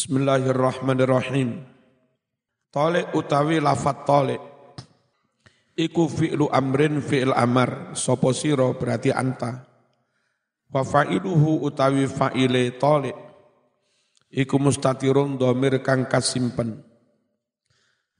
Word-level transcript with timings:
Bismillahirrahmanirrahim. 0.00 1.60
Tolek 2.72 3.12
utawi 3.12 3.60
lafat 3.60 4.08
tolek. 4.08 4.40
Iku 5.76 6.08
fi'lu 6.08 6.48
amrin 6.48 7.04
fi'il 7.04 7.36
amar. 7.36 7.92
Sopo 7.92 8.32
siro 8.32 8.72
berarti 8.80 9.12
anta. 9.12 9.60
Wa 10.72 10.80
fa'iluhu 10.88 11.60
utawi 11.68 12.08
fa'ile 12.08 12.80
tolek. 12.80 13.12
Iku 14.32 14.56
mustatirun 14.56 15.36
domir 15.36 15.84
kang 15.84 16.08
kasimpen. 16.08 16.80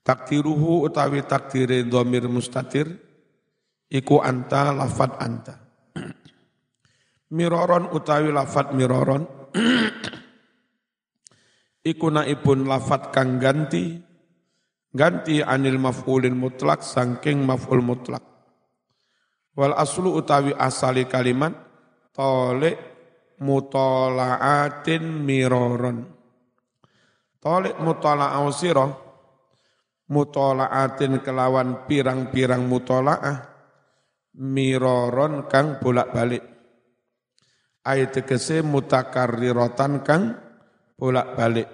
Takdiruhu 0.05 0.85
utawi 0.85 1.25
takdire 1.25 1.89
domir 1.89 2.29
mustatir. 2.29 2.93
Iku 3.89 4.21
anta 4.21 4.69
lafat 4.77 5.17
anta. 5.17 5.57
miroron 7.41 7.89
utawi 7.89 8.29
lafat 8.29 8.77
miroron. 8.77 9.25
iku 11.85 12.13
naibun 12.13 12.69
lafat 12.69 13.13
kang 13.15 13.41
ganti 13.41 13.97
ganti 14.91 15.41
anil 15.41 15.79
maf'ulin 15.79 16.35
mutlak 16.35 16.83
sangking 16.83 17.43
maf'ul 17.47 17.81
mutlak. 17.81 18.25
Wal 19.55 19.75
aslu 19.75 20.15
utawi 20.15 20.55
asali 20.55 21.07
kalimat 21.11 21.53
tolek 22.15 22.79
mutolaatin 23.41 25.05
miroron 25.25 26.05
tolek 27.41 27.77
mutola'au 27.81 28.53
sirah 28.53 28.93
mutolaatin 30.13 31.25
kelawan 31.25 31.89
pirang-pirang 31.89 32.67
mutola'ah 32.69 33.37
miroron 34.37 35.49
kang 35.49 35.81
bolak-balik. 35.81 36.45
Ayat 37.81 38.13
tegese 38.13 38.61
mutakarrirotan 38.61 40.05
kang 40.05 40.37
bolak-balik. 41.01 41.65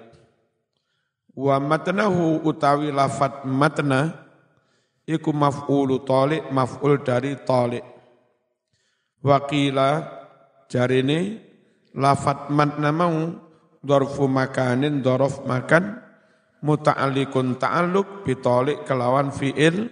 Wa 1.35 1.59
matnahu 1.59 2.47
utawi 2.47 2.89
lafat 2.95 3.43
matna 3.43 4.15
iku 5.03 5.35
maf'ulu 5.35 6.01
talik 6.07 6.47
maf'ul 6.47 7.03
dari 7.03 7.35
talik. 7.43 7.83
Wakila 9.19 10.07
jarine 10.71 11.43
lafat 11.91 12.47
matna 12.47 12.95
mau 12.95 13.35
dorfu 13.83 14.31
makanin 14.31 15.03
dorof 15.03 15.43
makan 15.43 15.99
muta'alliqun 16.63 17.59
ta'alluq 17.59 18.23
bitalik 18.23 18.87
kelawan 18.87 19.35
fi'il 19.35 19.91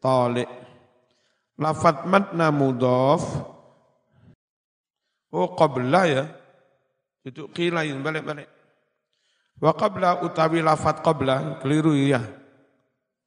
talik. 0.00 0.48
Lafat 1.60 2.08
matna 2.08 2.48
mudhaf 2.48 3.52
Oh 5.32 5.56
qabla 5.56 6.02
ya. 6.04 6.24
Itu 7.24 7.48
qila 7.48 7.80
balik-balik. 7.88 8.61
Wa 9.58 9.72
qabla 9.76 10.22
utawi 10.24 10.62
lafat 10.64 11.04
qabla 11.04 11.58
keliru 11.60 11.92
ya. 11.96 12.22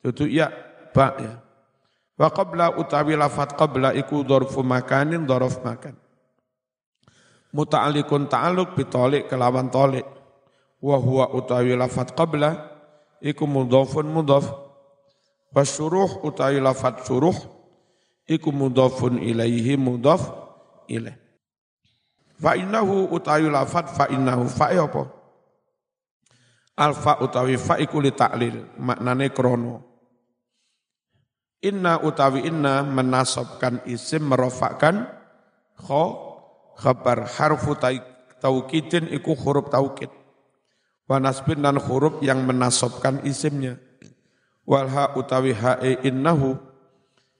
Itu 0.01 0.25
ya 0.29 0.53
ba 0.93 1.13
ya. 1.19 1.41
Wa 2.15 2.31
qabla 2.31 2.79
utawi 2.79 3.19
lafat 3.19 3.59
qabla 3.59 3.91
iku 3.93 4.23
dzarfu 4.23 4.63
makanin 4.63 5.27
dzaraf 5.27 5.59
makan. 5.61 5.99
Muta'alliqun 7.55 8.27
ta'alluq 8.27 8.75
bitoliq 8.75 9.27
kelawan 9.27 9.67
tolik. 9.71 10.07
Wa 10.79 10.99
huwa 10.99 11.31
utawi 11.31 11.75
lafat 11.75 12.15
qabla 12.15 12.55
iku 13.23 13.47
mudhafun 13.47 14.07
mudhaf. 14.07 14.47
Wa 15.55 15.63
syuruh 15.63 16.23
utawi 16.23 16.59
lafat 16.59 17.07
syuruh 17.07 17.35
iku 18.27 18.51
mudhafun 18.51 19.23
ilaihi 19.23 19.79
mudhaf 19.79 20.45
ilaih. 20.91 21.15
Fa 22.35 22.59
innahu 22.59 23.07
utawi 23.15 23.47
lafat 23.47 23.87
fa 23.95 24.11
innahu 24.11 24.51
fa 24.51 24.67
apa? 24.75 25.14
Alfa 26.75 27.23
utawi 27.23 27.55
fa 27.55 27.79
iku 27.79 28.03
li 28.03 28.11
taklil, 28.11 28.75
maknane 28.75 29.31
krono. 29.31 29.79
Inna 31.63 32.03
utawi 32.03 32.43
inna 32.43 32.83
menasobkan 32.83 33.79
isim 33.87 34.27
merofakkan 34.27 35.07
kho 35.79 36.03
khabar 36.75 37.31
harfu 37.31 37.79
taukidin 38.43 39.07
iku 39.07 39.39
huruf 39.39 39.71
taukid. 39.71 40.11
Wa 41.07 41.15
nasbin 41.23 41.63
dan 41.63 41.79
huruf 41.79 42.19
yang 42.19 42.43
menasobkan 42.43 43.23
isimnya. 43.23 43.79
Walha 44.67 45.15
utawi 45.15 45.55
hae 45.55 46.01
innahu 46.03 46.59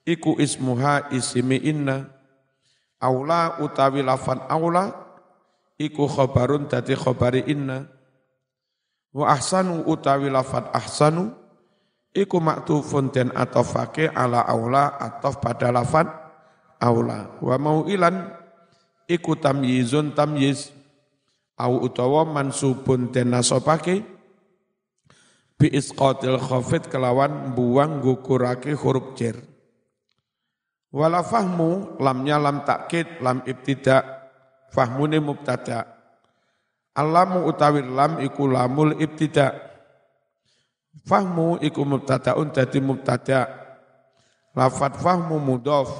iku 0.08 0.40
ismuha 0.40 1.12
isimi 1.12 1.60
inna. 1.60 2.08
Aula 2.96 3.60
utawi 3.60 4.00
lafan 4.00 4.40
aula 4.48 4.96
iku 5.76 6.08
khabarun 6.08 6.72
dadi 6.72 6.96
khabari 6.96 7.44
inna 7.52 7.95
Wa 9.16 9.32
ahsanu 9.32 9.88
utawi 9.88 10.28
lafat 10.28 10.68
ahsanu 10.76 11.32
iku 12.12 12.36
maktufun 12.36 13.08
den 13.08 13.32
atofake 13.32 14.12
ala 14.12 14.44
aula 14.44 14.92
atof 15.00 15.40
pada 15.40 15.72
lafat 15.72 16.04
aula. 16.76 17.32
Wa 17.40 17.56
mau 17.56 17.88
ilan 17.88 18.28
iku 19.08 19.32
tamyizun 19.40 20.12
tamyiz 20.12 20.68
au 21.56 21.80
utawa 21.80 22.28
mansubun 22.28 23.08
den 23.08 23.32
nasobake 23.32 24.04
bi 25.56 25.72
isqatil 25.72 26.36
khafid 26.36 26.92
kelawan 26.92 27.56
buang 27.56 28.04
gukurake 28.04 28.76
huruf 28.76 29.16
jer. 29.16 29.40
Wala 30.92 31.24
fahmu 31.24 31.96
lamnya 32.04 32.36
lam 32.36 32.68
takkid 32.68 33.24
lam 33.24 33.40
ibtida 33.48 34.04
fahmune 34.76 35.24
mubtada 35.24 35.95
Alamu 36.96 37.44
utawi 37.44 37.84
lam 37.84 38.24
iku 38.24 38.48
lamul 38.48 38.96
ibtida. 38.96 39.52
Fahmu 41.04 41.60
iku 41.60 41.84
mubtadaun 41.84 42.48
dadi 42.56 42.80
mubtada. 42.80 43.52
Lafat 44.56 44.96
fahmu 44.96 45.36
mudhof. 45.36 45.92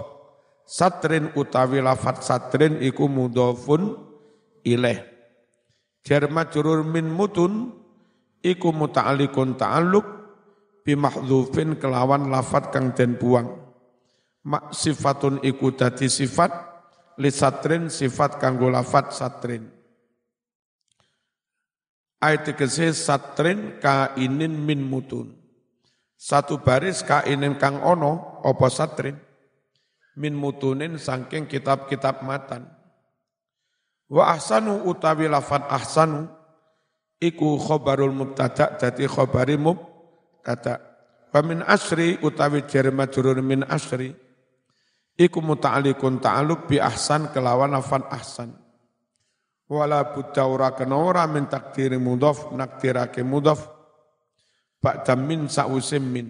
Satrin 0.64 1.30
utawi 1.36 1.84
lafat 1.84 2.24
satrin 2.24 2.80
iku 2.80 3.06
mudhofun 3.12 3.92
ilaih. 4.64 5.04
Jar 6.00 6.32
majrur 6.32 6.80
min 6.80 7.12
mutun 7.12 7.70
iku 8.40 8.72
muta'alliqun 8.72 9.54
ta'alluq 9.60 10.06
bi 10.80 10.96
mahdhufin 10.96 11.76
kelawan 11.76 12.32
lafat 12.32 12.72
kang 12.72 12.96
den 12.96 13.20
buang. 13.20 13.52
Mak 14.48 14.72
sifatun 14.72 15.44
iku 15.44 15.76
dadi 15.76 16.08
sifat 16.08 16.50
li 17.20 17.28
satrin 17.28 17.92
sifat 17.92 18.40
kanggo 18.40 18.72
lafat 18.72 19.12
satrin. 19.12 19.75
Ayat 22.16 22.48
tegese 22.48 22.96
satrin 22.96 23.76
kainin 23.76 24.52
min 24.56 24.80
mutun. 24.80 25.36
Satu 26.16 26.64
baris 26.64 27.04
kainin 27.04 27.60
kang 27.60 27.84
ono 27.84 28.40
opo 28.40 28.72
satrin 28.72 29.20
min 30.16 30.32
mutunin 30.32 30.96
sangking 30.96 31.44
kitab-kitab 31.44 32.24
matan. 32.24 32.64
Wa 34.08 34.32
ahsanu 34.32 34.88
utawi 34.88 35.28
lafat 35.28 35.68
ahsanu 35.68 36.24
iku 37.20 37.60
khobarul 37.60 38.16
mubtada 38.16 38.80
dadi 38.80 39.04
khobari 39.04 39.60
mubtada. 39.60 40.80
Wa 41.36 41.44
min 41.44 41.60
asri 41.60 42.16
utawi 42.24 42.64
jar 42.64 42.88
majrur 42.96 43.36
min 43.44 43.60
asri 43.68 44.16
iku 45.20 45.44
muta'alliqun 45.44 46.16
ta'alluq 46.16 46.64
bi 46.64 46.80
ahsan 46.80 47.28
kelawan 47.28 47.76
lafat 47.76 48.08
ahsan 48.08 48.56
wala 49.66 50.14
buddha 50.14 50.46
ora 50.46 50.70
kena 50.74 50.94
ora 50.94 51.26
min 51.26 51.50
takdiri 51.50 51.98
mudhaf 51.98 52.54
nakdirake 52.54 53.26
mudhaf 53.26 53.66
ba'da 54.78 55.18
min 55.18 55.50
sa'usim 55.50 56.04
min. 56.06 56.28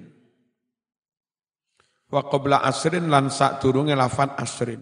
Wa 2.08 2.24
qabla 2.24 2.64
asrin 2.64 3.10
lan 3.12 3.28
sak 3.28 3.60
durunge 3.60 3.92
lafan 3.92 4.32
asrin. 4.38 4.80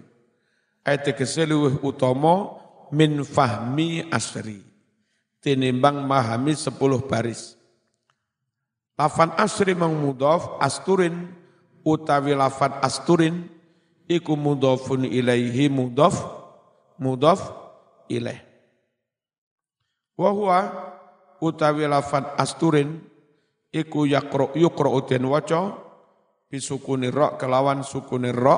Ayat 0.84 1.16
luwih 1.48 1.80
utama 1.80 2.60
min 2.92 3.24
fahmi 3.24 4.06
asri. 4.12 4.60
Tinimbang 5.40 6.04
mahami 6.04 6.52
sepuluh 6.52 7.04
baris. 7.08 7.56
Lafan 8.94 9.32
asri 9.40 9.74
mang 9.74 9.96
mudhaf 9.96 10.60
asturin 10.62 11.32
utawi 11.82 12.36
lafan 12.36 12.78
asturin 12.84 13.48
iku 14.06 14.38
mudhafun 14.38 15.08
ilaihi 15.08 15.66
mudhaf 15.72 16.14
mudhaf 17.00 17.63
ilaih. 18.08 18.40
Wa 20.14 20.30
utawi 21.42 21.84
lafat 21.90 22.38
asturin 22.38 23.02
iku 23.74 24.06
yakro 24.06 24.54
yukro 24.54 25.02
den 25.04 25.26
waca 25.26 25.74
bisukuni 26.46 27.10
ra 27.10 27.34
kelawan 27.34 27.82
sukuni 27.82 28.30
ra 28.30 28.56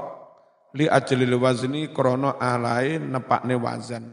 li 0.77 0.85
ajlil 0.85 1.41
wazni 1.41 1.89
krana 1.91 2.37
alae 2.37 3.01
nepakne 3.01 3.57
wazan. 3.57 4.05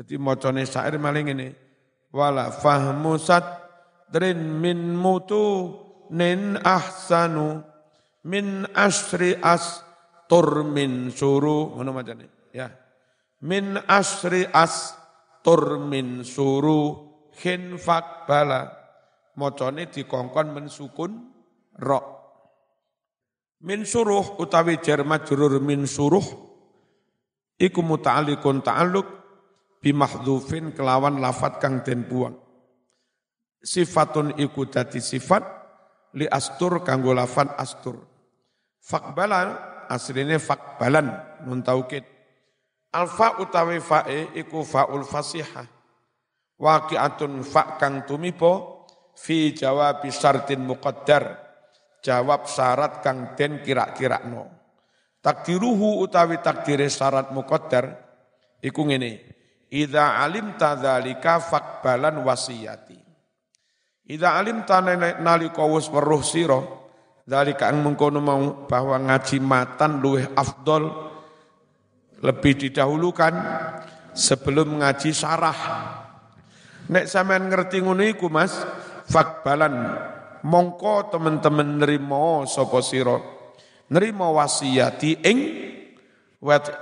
Jadi 0.00 0.16
macane 0.16 0.64
syair 0.66 0.96
maling 0.96 1.30
ini 1.30 1.48
wala 2.10 2.50
fahmu 2.50 3.20
sadrin 3.20 4.58
min 4.58 4.96
mutu 4.98 5.76
nin 6.10 6.58
ahsanu 6.58 7.62
min 8.26 8.66
asri 8.74 9.38
as 9.38 9.86
tur 10.26 10.66
min 10.66 11.12
suru 11.14 11.78
ngono 11.78 11.90
macane 11.94 12.50
ya 12.50 12.66
min 13.44 13.80
asri 13.88 14.44
as 14.52 14.96
tur 15.40 15.80
min 15.80 16.24
suru 16.24 17.08
khinfak 17.36 18.28
bala. 18.28 18.76
Mocone 19.40 19.88
dikongkon 19.88 20.52
mensukun 20.52 21.12
ro 21.80 22.00
min 23.64 23.84
suruh 23.84 24.36
utawi 24.40 24.80
jar 24.84 25.04
majrur 25.06 25.60
min 25.60 25.84
suruh 25.88 26.24
iku 27.56 27.80
muta'alliqun 27.80 28.60
ta'alluq 28.64 29.08
bi 29.80 29.96
mahdhufin 29.96 30.76
kelawan 30.76 31.20
lafat 31.20 31.60
kang 31.60 31.80
den 31.80 32.04
buang. 32.04 32.36
Sifatun 33.60 34.36
iku 34.40 34.68
dadi 34.68 35.00
sifat 35.00 35.44
li 36.16 36.24
astur 36.28 36.80
kanggo 36.84 37.12
lafat 37.12 37.56
astur. 37.56 37.96
Fakbalan 38.80 39.56
asline 39.88 40.40
fakbalan 40.40 41.12
nun 41.44 41.60
taukid 41.60 42.19
alfa 42.94 43.38
utawi 43.42 43.78
fa'e 43.78 44.34
iku 44.38 44.66
fa'ul 44.66 45.06
fasihah. 45.06 45.66
Waqi'atun 46.60 47.40
fa 47.40 47.80
kang 47.80 48.04
tumipo 48.04 48.84
fi 49.16 49.56
jawab 49.56 50.04
syartin 50.12 50.60
muqaddar 50.60 51.40
jawab 52.04 52.44
syarat 52.44 53.00
kang 53.00 53.32
den 53.32 53.64
kira-kira 53.64 54.20
no 54.28 54.44
takdiruhu 55.24 56.04
utawi 56.04 56.40
takdire 56.44 56.92
syarat 56.92 57.32
muqaddar 57.32 57.96
iku 58.60 58.84
ngene 58.88 59.24
idza 59.72 60.20
alim 60.20 60.56
tadzalika 60.60 61.40
faqbalan 61.40 62.20
wasiyati. 62.20 63.00
Idza 64.10 64.36
alim 64.36 64.66
nalika 65.24 65.64
wis 65.64 65.86
weruh 65.88 66.20
sira 66.20 66.60
dzalika 67.24 67.72
ang 67.72 67.88
mengkono 67.88 68.20
mau 68.20 68.68
bahwa 68.68 69.00
ngaji 69.00 69.38
matan 69.38 70.02
luweh 70.02 70.28
afdol 70.34 71.09
lebih 72.20 72.68
didahulukan 72.68 73.32
sebelum 74.12 74.80
ngaji 74.80 75.10
sarah 75.12 75.60
Nek 76.90 77.06
sampean 77.06 77.46
ngerti 77.46 77.86
ngono 77.86 78.02
iku 78.02 78.26
Mas, 78.26 78.50
fakbalan 79.06 79.94
mongko 80.42 81.14
teman-teman 81.14 81.78
nerimo 81.78 82.42
sapa 82.50 82.82
sira. 82.82 83.14
Nerimo 83.94 84.34
wasiati 84.34 85.22
ing 85.22 85.38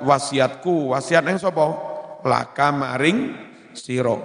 wasiatku, 0.01 0.97
wasiat 0.97 1.29
ing 1.29 1.37
sapa? 1.37 1.67
Laka 2.25 2.73
maring 2.73 3.37
sira. 3.77 4.17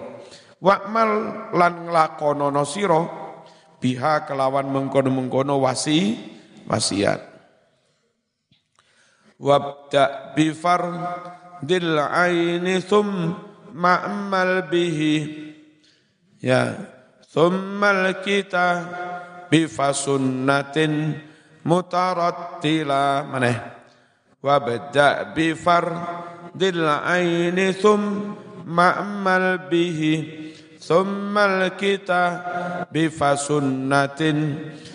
Wa'mal 0.64 1.12
lan 1.52 1.92
nglakonono 1.92 2.64
sira 2.64 3.04
biha 3.84 4.24
kelawan 4.24 4.72
mengkono-mengkono 4.72 5.60
wasi 5.60 6.16
wasiat. 6.64 7.33
Wabda 9.44 10.32
bi 10.32 10.56
fardil 10.56 12.00
aini 12.00 12.80
thum 12.80 13.36
ma'mal 13.76 14.72
bihi. 14.72 15.16
Ya, 16.40 16.72
thummal 17.28 18.24
kita 18.24 18.88
bifasunnatin 19.52 21.20
mutarattila. 21.68 23.28
Maneh 23.28 23.60
wabda 24.40 25.36
bi 25.36 25.52
fardil 25.52 26.88
aini 27.04 27.76
thum 27.76 28.32
ma'mal 28.64 29.68
bihi. 29.68 30.40
Thummal 30.80 31.76
kita 31.76 32.24
bifasunnatin 32.96 34.40
mutarattila 34.40 34.93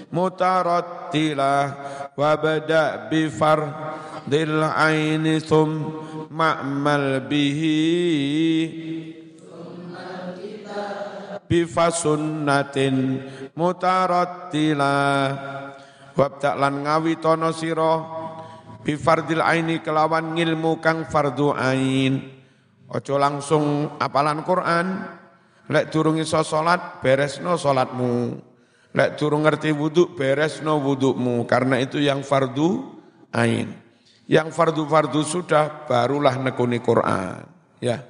wabda 2.19 2.82
bi 3.12 3.28
fardil 3.28 4.64
aini 4.64 5.38
thum 5.44 5.69
ma'mal 6.32 7.25
bihi 7.28 7.81
bifasunnatin 11.49 12.96
mutarattila 13.56 14.96
wabda 16.12 16.50
lan 16.58 16.75
ngawitono 16.84 17.50
sira 17.56 17.94
bifardil 18.84 19.40
aini 19.44 19.81
kelawan 19.81 20.37
ngilmu 20.37 20.81
kang 20.81 21.04
fardu 21.08 21.52
ain. 21.56 22.37
Ojo 22.88 23.20
langsung 23.20 23.96
apalan 24.00 24.40
Quran 24.49 25.04
lek 25.69 25.93
durung 25.93 26.16
iso 26.16 26.40
salat 26.40 27.04
beresno 27.04 27.61
salatmu 27.61 28.48
lek 28.99 29.15
durung 29.15 29.47
ngerti 29.47 29.71
wudhu 29.71 30.19
beresno 30.19 30.83
wudukmu. 30.83 31.47
Karena 31.47 31.79
itu 31.79 32.03
yang 32.03 32.27
fardu 32.27 32.99
ain. 33.31 33.71
Yang 34.27 34.53
fardu-fardu 34.59 35.23
sudah 35.23 35.87
barulah 35.87 36.35
nekuni 36.43 36.83
Quran. 36.83 37.47
Ya. 37.79 38.03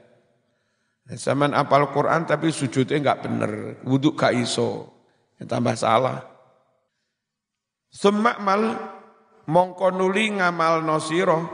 Zaman 1.09 1.53
apal 1.53 1.89
Quran 1.93 2.29
tapi 2.29 2.53
sujudnya 2.53 3.01
enggak 3.01 3.25
bener, 3.25 3.53
wudhu 3.81 4.13
gak 4.13 4.37
iso, 4.37 4.93
ya, 5.41 5.49
tambah 5.49 5.73
salah. 5.73 6.21
Semakmal 7.89 8.77
mongko 9.49 9.89
nuli 9.89 10.37
ngamal 10.37 10.85
nosiro, 10.85 11.49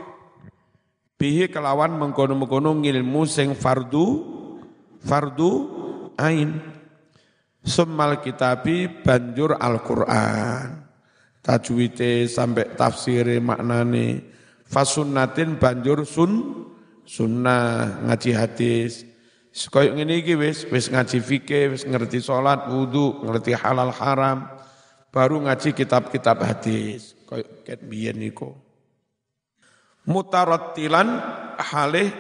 bihi 1.15 1.47
kelawan 1.55 1.95
mengkono-mengkono 1.95 2.83
ngilmu 2.83 3.23
sing 3.31 3.55
fardu, 3.55 4.27
fardu 5.07 5.51
ain. 6.19 6.74
Semal 7.65 8.21
kitabi 8.21 8.87
banjur 9.03 9.57
Al-Quran. 9.57 10.85
Tajwite 11.41 12.29
sampai 12.29 12.77
tafsir 12.77 13.25
maknane. 13.41 14.37
Fasunnatin 14.69 15.57
banjur 15.57 16.05
sun, 16.05 16.65
sunnah 17.05 18.05
ngaji 18.05 18.31
hadis 18.33 19.15
Koyok 19.55 19.95
ngene 19.95 20.19
iki 20.19 20.35
wis 20.35 20.67
wis 20.67 20.91
ngaji 20.91 21.23
fikih, 21.23 21.71
wis 21.71 21.87
ngerti 21.87 22.19
salat, 22.19 22.67
wudu, 22.67 23.23
ngerti 23.23 23.55
halal 23.55 23.95
haram, 23.95 24.51
baru 25.15 25.47
ngaji 25.47 25.71
kitab-kitab 25.71 26.43
hadis. 26.43 27.15
Koyok 27.23 27.63
ket 27.63 27.79
biyen 27.87 28.19
niku. 28.19 28.51
Mutarattilan 30.11 31.09
halih 31.71 32.11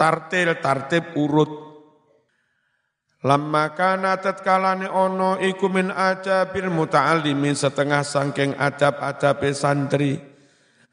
tartil 0.00 0.56
tartib 0.64 1.12
urut. 1.12 1.67
Lamma 3.18 3.74
kana 3.74 4.14
tatkalane 4.22 4.86
ono 4.86 5.42
iku 5.42 5.66
min 5.66 5.90
ajabil 5.90 6.70
muta'allimin 6.70 7.58
setengah 7.58 8.06
sangking 8.06 8.54
adab-adabe 8.54 9.50
santri. 9.50 10.14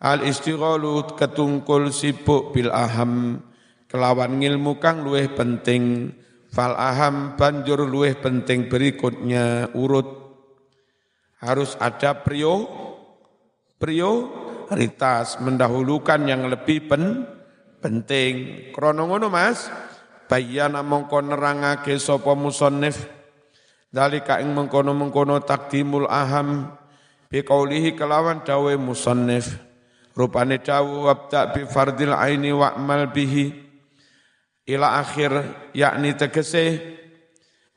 Al 0.02 0.26
istighalu 0.26 1.14
ketungkul 1.14 1.94
sibuk 1.94 2.50
bil 2.50 2.74
aham 2.74 3.46
kelawan 3.86 4.42
ngilmu 4.42 4.82
kang 4.82 5.06
luweh 5.06 5.30
penting. 5.38 6.10
Fal 6.50 6.74
aham 6.74 7.38
banjur 7.38 7.86
luweh 7.86 8.18
penting 8.18 8.74
berikutnya 8.74 9.70
urut. 9.78 10.26
Harus 11.46 11.78
ada 11.78 12.26
prio 12.26 12.66
prioritas 13.78 15.38
mendahulukan 15.46 16.26
yang 16.26 16.50
lebih 16.50 16.90
pen, 16.90 17.22
penting. 17.86 18.34
Krono 18.74 19.06
ngono 19.06 19.30
Mas 19.30 19.70
bayana 20.28 20.82
mongko 20.86 21.22
nerangake 21.22 21.98
sapa 21.98 22.34
musannif. 22.34 23.06
Dalika 23.96 24.44
ing 24.44 24.52
mengkono-mengkono 24.52 25.40
takdimul 25.46 26.10
aham. 26.12 26.68
Biqaulihi 27.32 27.96
kelawan 27.96 28.44
dawe 28.44 28.76
musannif. 28.76 29.56
Rupane 30.16 30.60
dawu 30.60 31.08
wabda 31.08 31.52
bi 31.56 31.64
fardil 31.68 32.12
aini 32.12 32.52
wa'mal 32.52 33.12
bihi. 33.12 33.52
Ila 34.66 35.00
akhir 35.00 35.32
yakni 35.78 36.18
tegese 36.18 36.82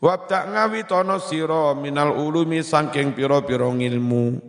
wabda 0.01 0.49
ngawitono 0.51 1.21
siro 1.21 1.77
minal 1.77 2.17
ulumi 2.17 2.65
sangking 2.65 3.13
piro-piro 3.13 3.71
ngilmu. 3.75 4.41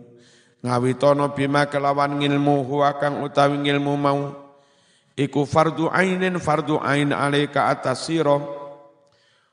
Ngawitono 0.66 1.32
bima 1.32 1.66
kelawan 1.70 2.18
ngilmu 2.20 2.64
huwa 2.66 2.96
kang 3.00 3.22
utawi 3.24 3.62
ngilmu 3.62 3.92
mau 3.96 4.20
iku 5.20 5.44
fardu 5.44 5.92
ainin 5.92 6.40
fardu 6.40 6.80
ain 6.80 7.12
alaika 7.12 7.68
atas 7.68 8.08
siro 8.08 8.40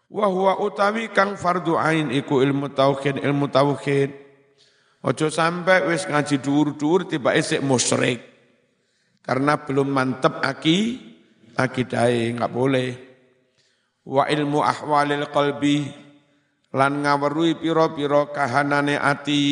wa 0.08 0.26
huwa 0.32 0.64
utawi 0.64 1.12
kang 1.12 1.36
fardu 1.36 1.76
ain 1.76 2.08
iku 2.16 2.40
ilmu 2.40 2.72
tauhid 2.72 3.20
ilmu 3.20 3.52
tauhid 3.52 4.16
ojo 5.04 5.28
sampai 5.28 5.84
wis 5.92 6.08
ngaji 6.08 6.40
dur-dur 6.40 7.04
tiba 7.04 7.36
esek 7.36 7.60
musyrik 7.60 8.24
karena 9.28 9.60
belum 9.60 9.92
mantep 9.92 10.40
aki 10.40 11.08
akidai 11.58 12.38
nggak 12.38 12.54
boleh. 12.54 12.90
Wa 14.08 14.30
ilmu 14.32 14.64
ahwalil 14.64 15.28
qalbi 15.34 15.84
lan 16.72 17.04
ngawerui 17.04 17.60
piro-piro 17.60 18.32
kahanane 18.32 18.96
ati. 18.96 19.44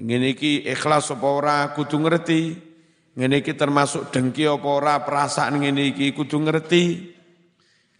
Ngene 0.00 0.32
iki 0.32 0.64
ikhlas 0.64 1.12
apa 1.12 1.26
ora 1.28 1.56
kudu 1.76 2.00
ngerti. 2.00 2.69
Ngene 3.10 3.42
iki 3.42 3.58
termasuk 3.58 4.14
dengki 4.14 4.46
apa 4.46 4.68
ora 4.70 4.94
perasaan 5.02 5.58
ngene 5.58 5.90
iki 5.90 6.14
kudu 6.14 6.38
ngerti. 6.46 6.84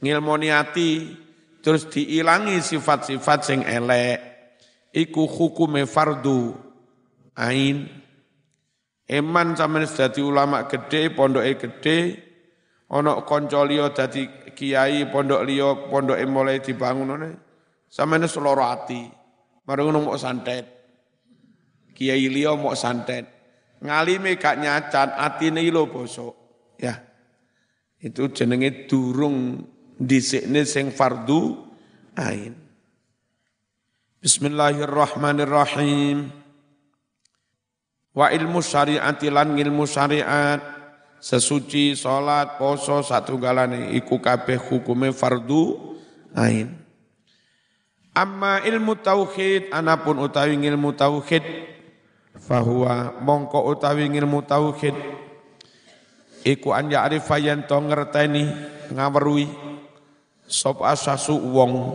Ngilmoni 0.01 0.49
ati 0.55 0.91
terus 1.61 1.91
diilangi 1.91 2.63
sifat-sifat 2.63 3.39
sing 3.43 3.61
elek. 3.67 4.19
Iku 4.95 5.27
hukume 5.27 5.85
fardu. 5.87 6.55
Ain. 7.35 7.91
Eman 9.11 9.59
sampeyan 9.59 9.91
dadi 9.91 10.23
ulama 10.23 10.71
gede, 10.71 11.11
pondoke 11.11 11.59
gede, 11.59 11.99
ana 12.95 13.19
kanca 13.27 13.67
liya 13.67 13.91
dadi 13.91 14.55
kiai 14.55 15.11
pondok 15.11 15.43
liya 15.43 15.91
pondok 15.91 16.15
mulai 16.31 16.63
dibangun 16.63 17.11
ngene 17.11 17.31
sampeyan 17.91 18.31
seloro 18.31 18.63
ati. 18.63 19.11
Marang 19.67 19.91
ngono 19.91 20.15
mok 20.15 20.19
santet. 20.23 20.65
Kiai 21.91 22.31
liya 22.31 22.55
mok 22.55 22.79
santet 22.79 23.40
ngalime 23.81 24.37
gak 24.37 24.61
nyacat 24.61 25.17
atine 25.17 25.65
lho 25.67 25.89
bosok. 25.89 26.37
Ya. 26.77 27.01
Itu 28.01 28.33
jenenge 28.33 28.89
durung 28.89 29.61
dhisikne 30.01 30.65
sing 30.65 30.89
fardu 30.93 31.57
ain. 32.17 32.57
Bismillahirrahmanirrahim. 34.21 36.31
Wa 38.17 38.33
ilmu 38.33 38.63
syariati 38.65 39.31
lan 39.33 39.57
ilmu 39.57 39.85
syariat. 39.85 40.61
Sesuci 41.21 41.93
salat 41.93 42.57
poso 42.57 43.05
satu 43.05 43.37
galane 43.37 43.93
iku 43.93 44.25
kabeh 44.25 44.57
hukume 44.57 45.13
fardu 45.13 45.77
ain. 46.33 46.81
Amma 48.17 48.65
ilmu 48.65 48.97
tauhid 48.97 49.69
anapun 49.69 50.17
utawi 50.17 50.57
ilmu 50.57 50.97
tauhid 50.97 51.45
fahuwa 52.51 53.23
mongko 53.23 53.71
utawi 53.71 54.11
ilmu 54.11 54.43
tauhid. 54.43 54.99
Iku 56.43 56.75
an 56.75 56.91
ya'rifa 56.91 57.39
yen 57.39 57.63
to 57.71 57.79
ngerteni 57.79 58.51
ngaweruhi 58.91 59.47
sop 60.51 60.83
asasu 60.83 61.39
wong. 61.39 61.95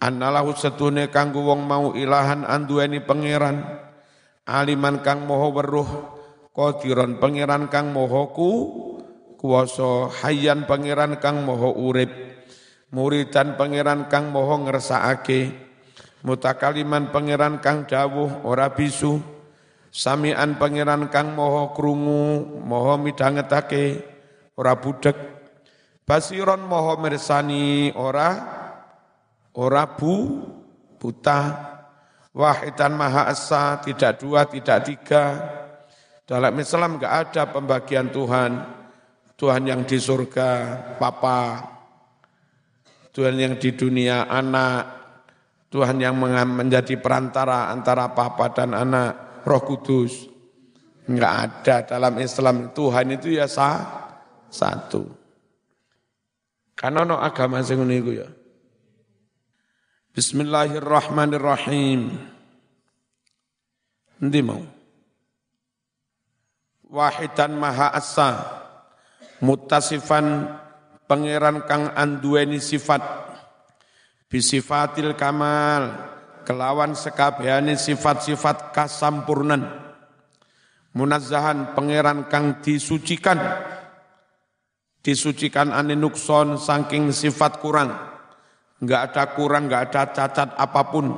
Annalahu 0.00 0.56
setune 0.56 1.12
kanggo 1.12 1.44
wong 1.44 1.68
mau 1.68 1.92
ilahan 1.92 2.48
anduweni 2.48 3.04
pangeran. 3.04 3.60
Aliman 4.48 5.04
kang 5.04 5.28
moho 5.28 5.52
weruh 5.52 5.90
Qadiran 6.58 7.20
pangeran 7.22 7.68
kang 7.68 7.92
moho 7.92 8.34
ku 8.34 8.50
kuwasa 9.36 10.10
hayyan 10.24 10.64
pangeran 10.64 11.20
kang 11.20 11.44
moho 11.44 11.76
urip. 11.76 12.08
Muridan 12.88 13.60
pangeran 13.60 14.08
kang 14.08 14.32
moho 14.32 14.64
ngersakake. 14.64 15.52
Mutakaliman 16.24 17.12
pangeran 17.12 17.60
kang 17.60 17.84
dawuh 17.86 18.42
ora 18.42 18.70
bisu 18.74 19.37
samian 19.98 20.54
pangeran 20.54 21.10
kang 21.10 21.34
moho 21.34 21.74
krungu 21.74 22.46
moho 22.62 22.94
midhangetake 23.02 23.98
ora 24.54 24.78
budek 24.78 25.18
basiron 26.06 26.62
moho 26.62 26.94
mirsani 27.02 27.90
ora 27.98 28.30
ora 29.58 29.84
bu 29.98 30.46
buta 31.02 31.40
wahidan 32.30 32.94
maha 32.94 33.26
esa 33.34 33.82
tidak 33.82 34.22
dua 34.22 34.46
tidak 34.46 34.86
tiga 34.86 35.24
dalam 36.28 36.52
Islam 36.60 37.00
enggak 37.00 37.14
ada 37.32 37.42
pembagian 37.48 38.12
Tuhan. 38.12 38.52
Tuhan 39.32 39.64
yang 39.64 39.88
di 39.88 39.96
surga, 39.96 40.76
Papa. 41.00 41.64
Tuhan 43.16 43.32
yang 43.40 43.56
di 43.56 43.72
dunia, 43.72 44.28
anak. 44.28 45.00
Tuhan 45.72 45.96
yang 45.96 46.20
menjadi 46.52 47.00
perantara 47.00 47.72
antara 47.72 48.12
Papa 48.12 48.52
dan 48.52 48.76
anak, 48.76 49.27
Roh 49.48 49.64
Kudus. 49.64 50.28
Enggak 51.08 51.32
ada 51.32 51.96
dalam 51.96 52.20
Islam. 52.20 52.76
Tuhan 52.76 53.16
itu 53.16 53.32
ya 53.32 53.48
sah, 53.48 53.80
satu. 54.52 55.08
Karena 56.76 57.08
no 57.08 57.16
agama 57.16 57.64
sing 57.64 57.80
ya. 58.12 58.28
Bismillahirrahmanirrahim. 60.12 62.12
Nanti 64.18 64.40
mau 64.42 64.58
wahidan 66.88 67.52
maha 67.54 67.92
asa 67.92 68.64
mutasifan 69.44 70.48
pangeran 71.06 71.62
kang 71.68 71.92
anduweni 71.94 72.58
sifat 72.58 73.04
bisifatil 74.26 75.14
kamal 75.14 76.17
kelawan 76.48 76.96
sekabehane 76.96 77.76
sifat-sifat 77.76 78.72
kasampurnan. 78.72 79.68
Munazzahan 80.96 81.76
pangeran 81.76 82.32
kang 82.32 82.64
disucikan. 82.64 83.36
Disucikan 85.04 85.76
ane 85.76 85.92
nukson 85.92 86.56
saking 86.56 87.12
sifat 87.12 87.60
kurang. 87.60 87.92
Enggak 88.80 89.12
ada 89.12 89.24
kurang 89.36 89.68
enggak 89.68 89.92
ada 89.92 90.02
cacat 90.16 90.56
apa 90.56 90.82
pun. 90.88 91.12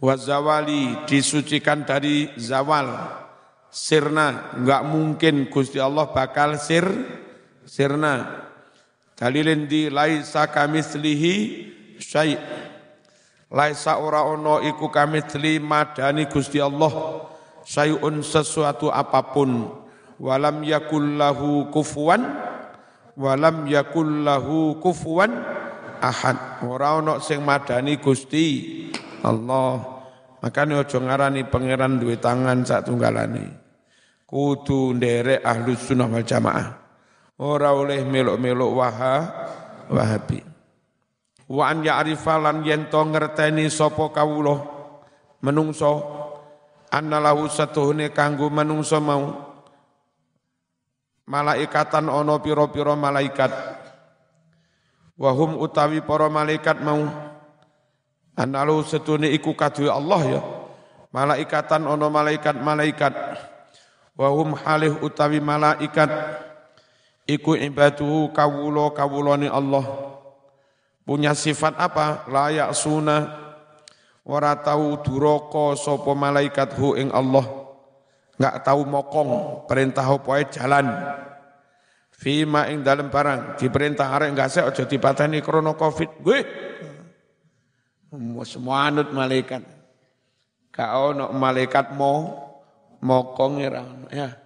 Wazawali 0.00 1.04
disucikan 1.04 1.84
dari 1.84 2.32
zawal. 2.40 3.20
Sirna 3.68 4.56
enggak 4.56 4.82
mungkin 4.88 5.52
Gusti 5.52 5.76
Allah 5.76 6.08
bakal 6.08 6.56
sir 6.56 6.88
sirna. 7.68 8.48
Dalilin 9.20 9.68
di 9.68 9.92
laisa 9.92 10.48
kamislihi 10.48 11.34
syai 12.00 12.40
laisa 13.50 13.98
ora 13.98 14.22
ono 14.24 14.62
iku 14.62 14.88
kamitsli 14.88 15.58
madani 15.58 16.30
Gusti 16.30 16.62
Allah 16.62 16.90
syai'un 17.66 18.22
sesuatu 18.22 18.88
apa 18.88 19.34
pun 19.34 19.68
walam 20.22 20.62
yakullahu 20.62 21.68
kufuwan 21.74 22.22
walam 23.18 23.66
yakullahu 23.66 24.78
kufuwan 24.78 25.34
ahad 26.00 26.64
ora 26.64 26.96
ono 27.02 27.18
sing 27.18 27.42
madani 27.42 27.98
Gusti 27.98 28.46
Allah 29.26 29.82
makanya 30.40 30.80
ojo 30.86 30.98
ngarani 31.02 31.44
pangeran 31.50 32.00
duwe 32.00 32.16
tangan 32.16 32.64
sak 32.64 32.88
tunggalane 32.88 33.60
kudu 34.30 34.94
nderek 34.94 35.42
ahlu 35.42 35.74
sunnah 35.74 36.06
wal 36.06 36.22
jamaah. 36.22 36.78
Ora 37.42 37.74
oleh 37.74 38.06
melok-melok 38.06 38.70
waha, 38.70 39.14
wahabi. 39.90 40.49
Wa 41.50 41.74
an 41.74 41.82
ya'rifa 41.82 42.38
lan 42.38 42.62
yen 42.62 42.86
to 42.86 43.02
ngerteni 43.02 43.66
sapa 43.66 44.14
kawula. 44.14 44.54
Menungso 45.42 45.98
annalahu 46.94 47.50
satuhune 47.50 48.14
kanggo 48.14 48.46
menungso 48.54 49.02
mau. 49.02 49.50
Malaikatan 51.26 52.06
ono 52.06 52.38
piro-piro 52.38 52.94
malaikat. 52.94 53.50
Wahum 55.18 55.58
utawi 55.58 56.06
para 56.06 56.30
malaikat 56.30 56.78
mau. 56.86 57.02
Annalahu 58.38 58.86
satuhune 58.86 59.34
iku 59.34 59.50
kadhe 59.58 59.90
Allah 59.90 60.22
ya. 60.30 60.40
Malaikatan 61.10 61.82
ono 61.90 62.06
malaikat-malaikat. 62.14 63.14
Wahum 64.14 64.54
halih 64.54 65.02
utawi 65.02 65.42
malaikat. 65.42 66.14
Iku 67.26 67.58
ibadu 67.58 68.30
kawulo 68.30 68.94
kawuloni 68.94 69.50
Allah 69.50 70.09
punya 71.10 71.34
sifat 71.34 71.74
apa 71.74 72.30
layak 72.30 72.70
suna 72.70 73.34
ora 74.22 74.54
tahu 74.54 75.02
duroko 75.02 75.74
sopo 75.74 76.14
malaikat 76.14 76.78
hu 76.78 76.94
ing 76.94 77.10
Allah 77.10 77.42
nggak 78.38 78.62
tahu 78.62 78.86
mokong 78.86 79.30
perintah 79.66 80.06
apa 80.06 80.46
jalan 80.54 80.86
Fima 82.20 82.68
ing 82.68 82.84
dalam 82.84 83.08
barang 83.08 83.56
diperintah 83.56 84.12
arek 84.12 84.36
enggak 84.36 84.52
sih 84.52 84.60
aja 84.60 84.84
dipateni 84.84 85.40
krono 85.40 85.72
Covid. 85.72 86.20
Gue 86.20 86.44
semua 88.44 88.92
anut 88.92 89.08
malaikat. 89.08 89.64
Kau 90.68 91.16
ono 91.16 91.32
malaikat 91.32 91.96
mau 91.96 92.28
mokong 93.00 93.64
ya. 94.12 94.36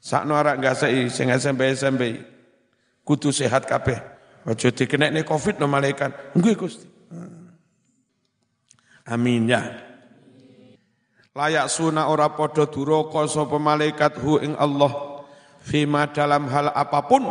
Sakno 0.00 0.32
arak 0.32 0.64
sei 0.72 1.12
sing 1.12 1.28
SMP-SMP 1.28 2.24
kudu 3.04 3.28
sehat 3.28 3.68
kabeh. 3.68 4.11
Aja 4.42 4.74
dikenekne 4.74 5.22
Covid 5.22 5.62
no 5.62 5.70
malaikat. 5.70 6.34
Nggih 6.34 6.56
Gusti. 6.58 6.86
Amin 9.06 9.50
ya. 9.50 9.62
Layak 11.32 11.72
suna 11.72 12.12
ora 12.12 12.28
padha 12.36 12.68
duraka 12.68 13.24
sapa 13.24 13.56
malaikat 13.56 14.20
hu 14.20 14.36
ing 14.36 14.52
Allah 14.60 15.24
fima 15.64 16.04
dalam 16.10 16.44
hal 16.50 16.68
apa 16.70 17.00
pun 17.08 17.24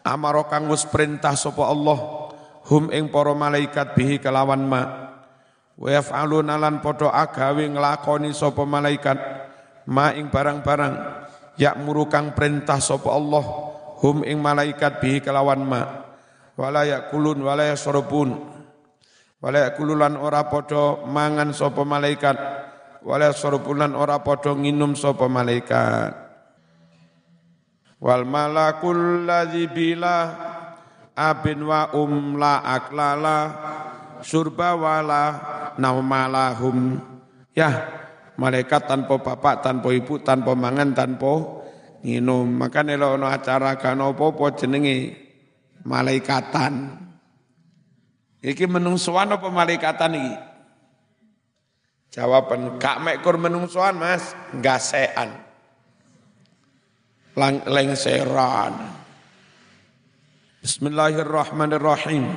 amaro 0.00 0.48
kang 0.48 0.66
wis 0.72 0.88
perintah 0.88 1.36
sapa 1.36 1.68
Allah 1.68 1.98
hum 2.72 2.88
ing 2.88 3.12
para 3.12 3.36
malaikat 3.36 3.92
bihi 3.92 4.16
kelawan 4.16 4.64
ma 4.64 4.82
wa 5.76 5.88
yaf'aluna 5.92 6.56
lan 6.56 6.80
padha 6.80 7.12
agawe 7.12 7.68
nglakoni 7.68 8.32
sapa 8.32 8.64
malaikat 8.64 9.18
ma 9.92 10.16
ing 10.16 10.32
barang-barang 10.32 10.94
yakmuru 11.60 12.08
kang 12.08 12.32
perintah 12.32 12.80
sapa 12.80 13.12
Allah 13.12 13.44
hum 14.00 14.24
ing 14.24 14.40
malaikat 14.40 15.04
bihi 15.04 15.20
kelawan 15.20 15.60
ma 15.62 16.01
wala 16.56 16.84
yakulun 16.84 17.40
wala 17.40 17.72
yasrubun 17.72 18.52
wala 19.42 19.58
yakululan 19.68 20.14
ora 20.14 20.46
padha 20.46 21.02
mangan 21.02 21.50
sapa 21.50 21.82
malaikat. 21.82 22.38
Wala 23.02 23.34
yasrubun 23.34 23.82
lan 23.82 23.92
ora 23.98 24.22
padha 24.22 24.54
nginum 24.54 24.94
sapa 24.94 25.26
malaikat. 25.26 26.14
Wal 27.98 28.22
malakul 28.22 29.26
ladzi 29.26 29.66
bila 29.66 30.30
abin 31.18 31.66
wa 31.66 31.90
um 31.98 32.38
la 32.38 32.62
aklala 32.62 33.38
surba 34.22 34.78
wala 34.78 35.24
naumalahum. 35.82 37.02
Ya 37.50 37.90
malaikat 38.38 38.86
tanpa 38.86 39.18
bapak 39.18 39.66
tanpa 39.66 39.90
ibu 39.90 40.22
tanpa 40.22 40.54
mangan 40.54 40.94
tanpa 40.94 41.62
minum 42.02 42.46
maka 42.46 42.82
nek 42.82 42.98
ana 42.98 43.38
acara 43.38 43.78
kan 43.78 44.02
apa-apa 44.02 44.58
jenenge 44.58 45.21
malaikatan. 45.86 46.98
Iki 48.42 48.66
menungsoan 48.66 49.30
apa 49.30 49.46
malaikatan 49.46 50.18
iki? 50.18 50.34
Jawaban 52.12 52.76
kak 52.76 53.00
mekur 53.00 53.38
menungsoan 53.38 53.96
Mas, 53.96 54.34
gasean. 54.60 55.32
Lang 57.32 57.64
lengseran. 57.64 58.76
Bismillahirrahmanirrahim. 60.60 62.28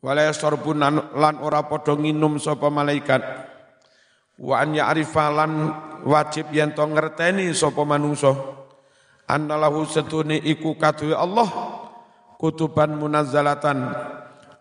Wala 0.00 0.22
yasrabun 0.30 0.80
lan 0.80 1.34
ora 1.42 1.66
padha 1.68 1.98
nginum 1.98 2.40
sapa 2.40 2.72
malaikat. 2.72 3.20
Wa 4.40 4.64
an 4.64 4.72
ya'rifa 4.72 5.28
lan 5.34 5.52
wajib 6.06 6.48
yen 6.56 6.72
to 6.72 6.84
ngerteni 6.86 7.52
manungsa. 7.52 8.32
Annalahu 9.26 9.82
setune 9.90 10.38
iku 10.38 10.78
kaduwe 10.78 11.14
Allah 11.14 11.50
kutuban 12.38 12.94
munazzalatan. 12.94 13.90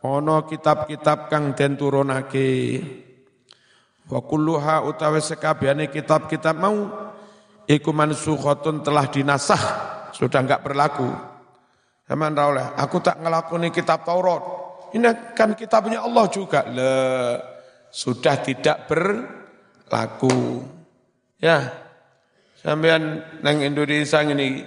Ana 0.06 0.46
kitab-kitab 0.46 1.34
kang 1.34 1.58
den 1.58 1.78
turunake 1.78 2.78
wa 4.06 4.22
kulluha 4.22 4.86
utawi 4.86 5.18
sekabehane 5.18 5.90
kitab-kitab 5.90 6.54
mau 6.62 6.94
iku 7.66 7.90
mansukhatun 7.90 8.86
telah 8.86 9.10
dinasah 9.10 9.62
sudah 10.14 10.46
enggak 10.46 10.62
berlaku. 10.62 11.10
Zaman 12.06 12.38
oleh 12.38 12.66
aku 12.78 13.02
tak 13.02 13.18
ngelakoni 13.18 13.74
kitab 13.74 14.06
Taurat. 14.06 14.42
Ini 14.94 15.34
kan 15.34 15.58
kitabnya 15.58 16.06
Allah 16.06 16.30
juga. 16.30 16.62
Le 16.70 16.94
sudah 17.90 18.38
tidak 18.46 18.86
berlaku. 18.86 20.62
Ya 21.42 21.85
Sampean 22.66 23.22
neng 23.46 23.62
Indonesia 23.62 24.26
ini 24.26 24.66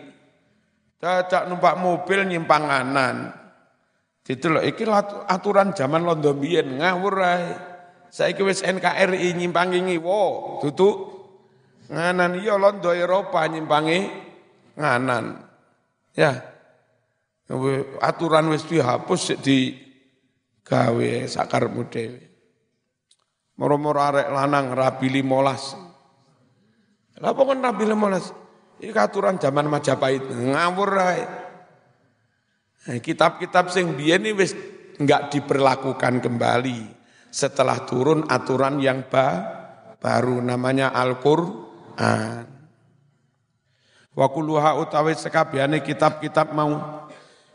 cacak 1.03 1.51
numpak 1.51 1.75
mobil 1.83 2.31
nyimpang 2.31 2.71
Itu 4.29 4.53
loh, 4.53 4.63
iki 4.63 4.87
aturan 5.27 5.75
zaman 5.75 6.07
londo 6.07 6.37
biyen 6.37 6.79
ngawur 6.79 7.17
ae. 7.27 7.49
Saiki 8.13 8.45
wis 8.45 8.61
NKRI 8.61 9.35
nyimpangi 9.35 9.99
wo, 10.01 10.57
tutup 10.63 10.97
nganan 11.91 12.37
iya 12.39 12.55
londo 12.61 12.93
Eropa 12.95 13.49
nyimpangi 13.49 13.99
nganan. 14.79 15.49
Ya. 16.13 16.39
Aturan 18.05 18.53
wis 18.53 18.69
dihapus 18.69 19.41
di 19.41 19.75
gawe 20.61 21.11
Sakar 21.25 21.67
dhewe. 21.89 22.23
Moro-moro 23.59 23.99
arek 24.05 24.29
lanang 24.29 24.77
rabi 24.77 25.09
15. 25.09 25.88
Lapa 27.19 27.43
kan 27.43 27.59
Nabi 27.59 27.83
Lemolas? 27.83 28.31
Ini 28.79 28.95
aturan 28.95 29.43
zaman 29.43 29.67
Majapahit, 29.67 30.23
ngawur 30.31 30.91
rae. 30.95 31.25
Nah, 32.87 32.99
kitab-kitab 33.03 33.75
sing 33.75 33.99
biyen 33.99 34.23
ini 34.23 34.39
wis 34.39 34.55
enggak 35.03 35.35
diperlakukan 35.35 36.23
kembali 36.23 36.79
setelah 37.29 37.83
turun 37.83 38.23
aturan 38.31 38.79
yang 38.79 39.11
ba 39.11 39.43
baru 39.99 40.39
namanya 40.39 40.95
Al-Qur'an. 40.95 42.47
Wa 44.15 44.27
kulluha 44.31 44.79
utawi 44.79 45.19
sekabehane 45.19 45.83
kitab-kitab 45.83 46.55
mau 46.55 47.03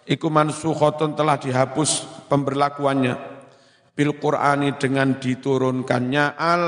iku 0.04 0.28
mansukhatun 0.28 1.16
telah 1.16 1.40
dihapus 1.40 2.28
pemberlakuannya 2.28 3.16
bil 3.96 4.12
Qur'ani 4.20 4.76
dengan 4.76 5.24
diturunkannya 5.24 6.26
al 6.36 6.66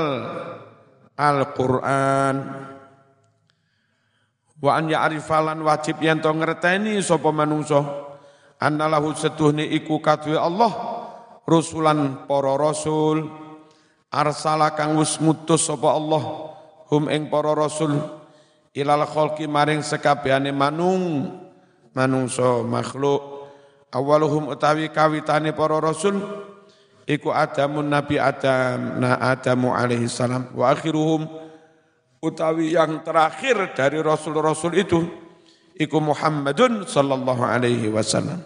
Al-Qur'an. 1.16 1.16
al 1.16 1.42
quran 1.52 2.36
Wa 4.66 4.82
an 4.82 4.90
ya'rifalan 4.90 5.62
wajib 5.62 6.02
yen 6.02 6.18
to 6.18 6.26
ngerteni 6.34 6.98
sapa 6.98 7.30
manungsa. 7.30 7.86
Annalahu 8.58 9.14
setuhne 9.14 9.62
iku 9.62 10.02
kadue 10.02 10.34
Allah 10.34 10.74
rusulan 11.46 12.26
para 12.26 12.58
rasul. 12.58 13.30
Arsala 14.10 14.74
kang 14.74 14.98
wis 14.98 15.22
ngutus 15.22 15.70
sapa 15.70 15.94
Allah 15.94 16.50
hum 16.90 17.06
ing 17.06 17.30
para 17.30 17.54
rasul. 17.54 17.94
Ilal 18.74 19.06
khalqi 19.06 19.46
maring 19.46 19.86
sekabehane 19.86 20.50
manung 20.50 21.30
manungsa 21.94 22.66
makhluk. 22.66 23.46
Awaluhum 23.94 24.50
utawi 24.50 24.90
kawitane 24.90 25.54
para 25.54 25.78
rasul 25.78 26.18
iku 27.06 27.30
Adamun 27.30 27.86
Nabi 27.86 28.18
Adam 28.18 28.98
na 28.98 29.14
Adamu 29.30 29.70
alaihi 29.70 30.10
salam. 30.10 30.50
Wa 30.58 30.74
akhiruhum 30.74 31.22
utawi 32.20 32.72
yang 32.72 33.04
terakhir 33.04 33.76
dari 33.76 34.00
rasul-rasul 34.00 34.72
itu 34.76 35.00
iku 35.76 35.98
Muhammadun 36.00 36.88
sallallahu 36.88 37.42
alaihi 37.44 37.92
wasallam. 37.92 38.40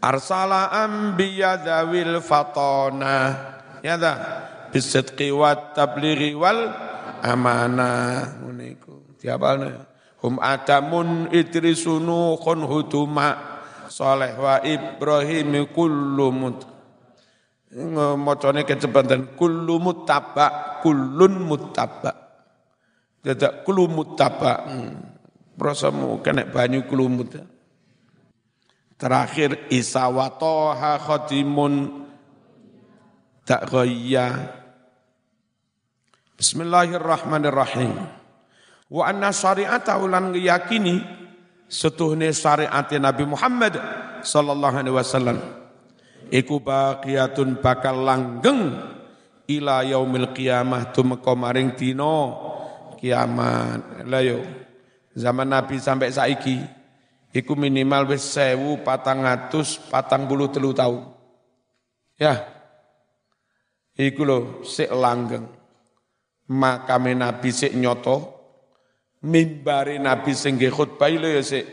Arsala 0.00 0.72
anbiya 0.72 1.60
dzawil 1.60 2.24
fatana 2.24 3.16
ya 3.84 4.00
da 4.00 4.12
bisidqi 4.72 5.28
wat 5.28 5.76
tablighi 5.76 6.32
wal 6.32 6.72
amanah 7.20 8.40
ngene 8.40 8.80
diapalne? 9.20 9.86
Hum 10.24 10.40
adamun 10.40 11.28
idrisunu 11.32 12.36
khun 12.40 12.64
huduma. 12.64 13.48
Saleh 13.90 14.38
wa 14.38 14.62
ibrahim 14.62 15.66
kullu 15.74 16.30
macane 18.18 18.66
kecepatan 18.66 19.38
kullu 19.38 19.78
muttaba 19.78 20.78
kullun 20.82 21.38
muttaba 21.46 22.10
dadak 23.22 23.62
kullu 23.62 23.86
muttaba 23.86 24.66
hmm. 24.66 24.94
prasamu 25.54 26.18
kena 26.18 26.50
banyu 26.50 26.82
kulumut 26.90 27.38
terakhir 28.98 29.70
isa 29.70 30.10
wa 30.10 30.28
toha 30.28 30.98
khatimun 30.98 32.00
tak 33.50 33.66
ghayya. 33.66 34.46
Bismillahirrahmanirrahim. 36.38 37.98
Wa 38.86 39.10
anna 39.10 39.34
syari'ata 39.34 39.98
ulan 39.98 40.30
yakini 40.38 41.02
setuhne 41.66 42.30
syariat 42.30 42.86
Nabi 43.02 43.26
Muhammad 43.26 43.74
sallallahu 44.22 44.74
alaihi 44.78 44.94
wasallam 44.94 45.59
iku 46.30 46.62
baqiyatun 46.62 47.58
bakal 47.58 48.06
langgeng 48.06 48.78
ila 49.50 49.82
yaumil 49.82 50.30
qiyamah 50.30 50.94
tumeka 50.94 51.34
maring 51.34 51.74
dina 51.74 52.34
kiamat. 52.96 54.06
Lah 54.06 54.22
yo 54.22 54.46
zaman 55.18 55.50
Nabi 55.50 55.82
sampai 55.82 56.14
saiki 56.14 56.62
iku 57.34 57.58
minimal 57.58 58.14
wis 58.14 58.22
1443 58.30 59.90
tahun. 60.78 61.02
Ya. 62.20 62.34
Iku 64.00 64.22
lho 64.24 64.38
sik 64.64 64.94
langgeng. 64.94 65.44
Makame 66.50 67.14
Nabi 67.14 67.54
sik 67.54 67.78
nyoto, 67.78 68.40
mimbari 69.22 70.02
Nabi 70.02 70.34
sing 70.34 70.58
khutbah 70.58 71.10
lho 71.10 71.28
ya 71.30 71.42
sik 71.44 71.66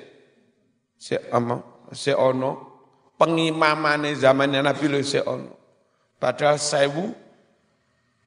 sik 0.98 1.30
ama 1.34 1.88
sik 1.94 2.18
ono 2.18 2.67
pengimamane 3.18 4.14
zamannya 4.14 4.62
Nabi 4.62 4.86
lu 4.88 5.02
ono. 5.02 5.58
Padahal 6.18 6.58
sewu, 6.58 7.14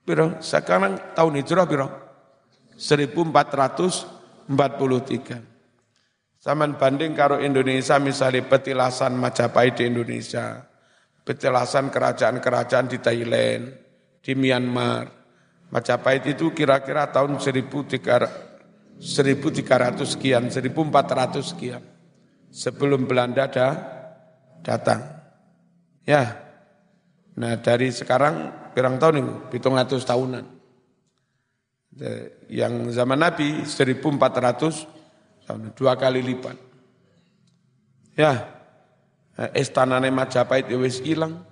biro, 0.07 0.39
sekarang 0.39 0.95
tahun 1.15 1.35
hijrah 1.43 1.67
biro, 1.67 1.91
1443. 2.79 5.43
Zaman 6.41 6.81
banding 6.81 7.13
karo 7.13 7.37
Indonesia 7.43 8.01
misalnya 8.01 8.41
petilasan 8.47 9.13
Majapahit 9.19 9.77
di 9.77 9.85
Indonesia, 9.91 10.65
petilasan 11.27 11.91
kerajaan-kerajaan 11.93 12.89
di 12.89 12.99
Thailand, 13.03 13.75
di 14.23 14.35
Myanmar. 14.39 15.11
Majapahit 15.71 16.27
itu 16.33 16.51
kira-kira 16.57 17.13
tahun 17.13 17.37
1300 17.37 20.09
sekian, 20.09 20.49
1400 20.49 21.45
sekian. 21.45 21.85
Sebelum 22.51 23.07
Belanda 23.07 23.47
ada 23.47 24.00
datang. 24.65 25.01
Ya. 26.05 26.37
Nah 27.37 27.57
dari 27.61 27.89
sekarang 27.93 28.53
pirang 28.77 29.01
tahun 29.01 29.25
itu, 29.25 29.35
hitung 29.57 29.77
ratus 29.77 30.05
tahunan. 30.05 30.45
Yang 32.47 32.95
zaman 32.95 33.19
Nabi 33.19 33.67
1400 33.67 35.47
tahun, 35.47 35.75
dua 35.75 35.99
kali 35.99 36.23
lipat. 36.23 36.57
Ya, 38.15 38.53
nah, 39.39 39.51
istanane 39.57 40.13
Majapahit 40.13 40.69
ya 40.69 40.77
wis 40.77 41.01
ilang. 41.03 41.47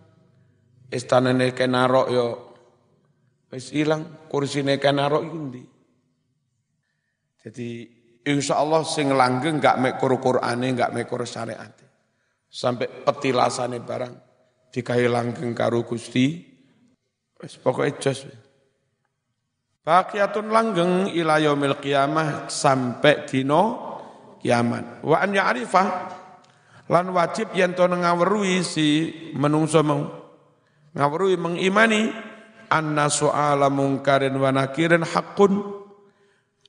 Istanane 0.89 1.53
Kenarok 1.53 2.07
yo 2.09 2.17
ya 2.17 2.27
wis 3.57 3.73
ilang, 3.73 4.29
kursine 4.29 4.77
Kenarok 4.77 5.25
iki 5.25 5.65
Jadi 7.49 7.69
insya 8.29 8.61
Allah 8.61 8.85
sing 8.85 9.09
langgeng 9.09 9.63
enggak 9.63 9.81
mek 9.81 9.97
Qur'ane, 9.97 10.69
enggak 10.69 10.93
mek 10.93 11.09
syariat 11.25 11.88
sampai 12.49 13.05
petilasane 13.05 13.79
barang 13.85 14.15
dikai 14.73 15.05
langgeng 15.07 15.53
karo 15.53 15.85
Gusti. 15.85 16.45
Wis 17.39 17.55
pokoke 17.61 18.03
jos. 18.03 18.27
Baqiyatun 19.87 20.51
langgeng 20.51 20.93
ila 21.15 21.39
yaumil 21.39 21.79
sampai 22.51 23.25
dino 23.29 23.63
Yaman. 24.43 25.03
Wa 25.03 25.23
an 25.23 25.35
ya'rifah 25.35 25.89
lan 26.89 27.07
wajib 27.11 27.53
yen 27.55 27.75
to 27.75 27.87
ngawruhi 27.87 28.63
si 28.65 29.13
menungso 29.35 29.83
mau. 29.83 30.03
Ngawruhi 30.95 31.37
mengimani 31.39 32.11
anna 32.69 33.09
su'ala 33.09 33.73
mungkarin 33.73 34.37
wa 34.37 34.51
nakirin 34.53 35.05
hakun 35.05 35.79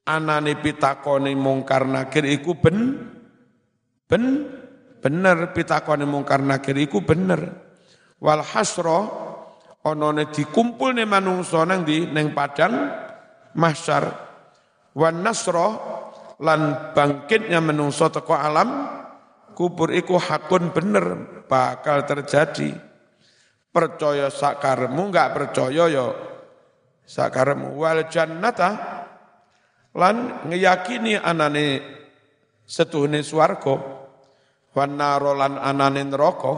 anane 0.07 0.57
pitakone 0.57 1.35
mungkar 1.37 1.85
nakir 1.85 2.25
iku 2.25 2.57
ben 2.57 2.77
ben 4.09 4.23
bener 4.99 5.55
pitakone 5.55 6.03
mungkar 6.03 6.43
nakir 6.43 6.75
iku 6.75 7.03
bener. 7.03 7.71
Wal 8.19 8.43
hasra 8.43 9.07
onone 9.83 10.27
dikumpulne 10.29 11.07
manungsa 11.07 11.63
nang 11.63 11.87
di 11.87 12.07
ning 12.07 12.35
padang 12.35 12.75
mahsyar. 13.55 14.05
Wan 14.95 15.23
nasra 15.23 15.67
lan 16.43 16.91
bangkitnya 16.95 17.63
menungso 17.63 18.11
teko 18.11 18.35
alam 18.35 18.87
kubur 19.55 19.91
iku 19.95 20.19
hakun 20.19 20.75
bener 20.75 21.05
bakal 21.47 22.03
terjadi. 22.03 22.75
Percaya 23.69 24.33
sakaremu 24.33 25.01
enggak 25.13 25.29
percaya 25.31 25.85
ya 25.87 26.05
sakaremu 27.05 27.77
wal 27.77 28.01
jannata 28.09 28.69
lan 29.93 30.45
ngeyakini 30.49 31.17
anane 31.17 31.81
setuhne 32.65 33.21
swarga 33.25 33.98
wan 34.79 35.59
anane 35.59 36.07
neraka 36.07 36.53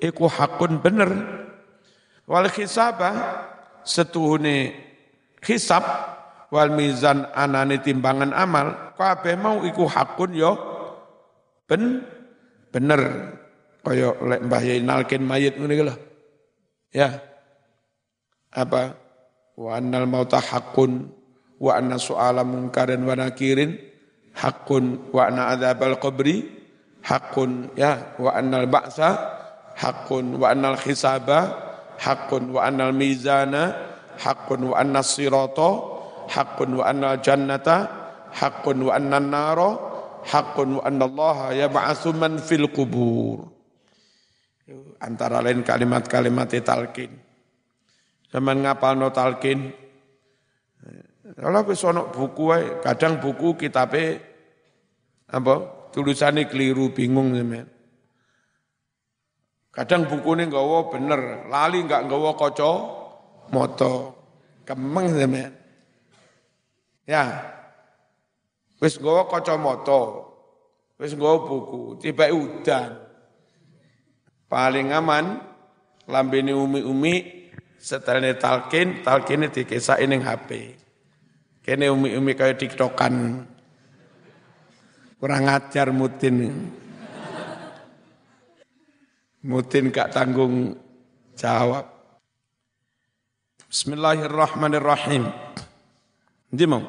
iku 0.00 0.24
hakun 0.24 0.80
bener 0.80 1.10
wal 2.24 2.48
hisabah 2.48 3.44
setuhne 3.84 4.72
hisab 5.44 5.84
wal 6.48 6.72
mizan 6.72 7.28
anane 7.36 7.76
timbangan 7.84 8.32
amal 8.32 8.96
kabeh 8.96 9.36
mau 9.36 9.60
iku 9.68 9.84
hakun 9.84 10.32
yo 10.32 10.40
ya 10.40 10.52
ben 11.66 12.02
bener 12.72 13.02
kaya 13.86 14.18
lek 14.18 14.40
Mbah 14.50 14.62
Yai 14.66 14.82
nalkin 14.82 15.22
mayit 15.22 15.54
ngene. 15.62 15.94
Ya. 16.90 17.22
Apa? 18.50 18.98
Wa 19.54 19.78
annal 19.78 20.10
mauta 20.10 20.42
haqqun 20.42 21.06
wa 21.62 21.70
anna 21.78 21.94
su'ala 21.94 22.42
munkarin 22.42 23.06
wa 23.06 23.14
nakirin 23.14 23.78
haqqun 24.34 25.14
wa 25.14 25.30
anna 25.30 25.54
adzabal 25.54 26.02
qabri 26.02 26.55
haqqun 27.06 27.70
ya 27.78 28.18
wa 28.18 28.34
annal 28.34 28.66
ba'sa 28.66 29.08
haqqun 29.78 30.42
wa 30.42 30.50
annal 30.50 30.74
hisaba 30.82 31.54
haqqun 32.02 32.50
wa 32.50 32.66
annal 32.66 32.90
mizana 32.90 33.70
haqqun 34.18 34.74
wa 34.74 34.74
anna 34.74 35.06
sirata 35.06 35.70
haqqun 36.26 36.82
wa 36.82 36.90
annal 36.90 37.22
jannata 37.22 37.86
haqqun 38.34 38.82
wa 38.82 38.92
annan 38.98 39.30
haqqun 40.26 40.68
wa 40.80 40.82
annallaha 40.82 41.54
yab'atsu 41.54 42.10
man 42.10 42.42
fil 42.42 42.66
kubur. 42.74 43.46
Antara 44.98 45.38
lain 45.38 45.62
kalimat-kalimat 45.62 46.50
talqin. 46.66 47.14
Zaman 48.34 48.66
ngapalno 48.66 49.14
talqin. 49.14 49.70
Kalau 51.38 51.62
wis 51.66 51.82
ana 51.86 52.06
buku 52.10 52.50
kadang 52.82 53.22
buku 53.22 53.54
kitabe 53.54 54.18
apa 55.26 55.75
tulisannya 55.96 56.44
keliru 56.52 56.92
bingung 56.92 57.32
sampean. 57.32 57.72
Kadang 59.72 60.04
bukunya 60.04 60.44
nggawa 60.44 60.92
bener, 60.92 61.48
lali 61.48 61.80
enggak 61.80 62.04
nggawa 62.04 62.36
kaca 62.36 62.70
moto. 63.48 63.94
Kemeng 64.68 65.16
sampean. 65.16 65.52
Ya, 67.08 67.24
Wis 68.76 69.00
nggawa 69.00 69.24
kacamata. 69.32 70.28
Wis 71.00 71.16
nggawa 71.16 71.48
buku, 71.48 71.96
tiba 72.00 72.28
udan. 72.28 72.92
Paling 74.46 74.92
aman 74.92 75.40
lambene 76.06 76.52
umi-umi 76.52 77.14
setelahnya 77.80 78.36
talkin, 78.36 79.00
talkine 79.00 79.48
dikesaki 79.48 80.04
ning 80.06 80.22
HP. 80.22 80.76
Kene 81.64 81.88
umi-umi 81.88 82.36
kaya 82.36 82.54
tiktokan. 82.54 83.44
Kurang 85.16 85.48
ajar 85.48 85.88
mutin. 85.96 86.68
Mutin 89.48 89.88
gak 89.88 90.12
tanggung 90.12 90.76
jawab. 91.32 91.88
Bismillahirrahmanirrahim. 93.72 95.24
Ndi 96.52 96.64
mau? 96.68 96.84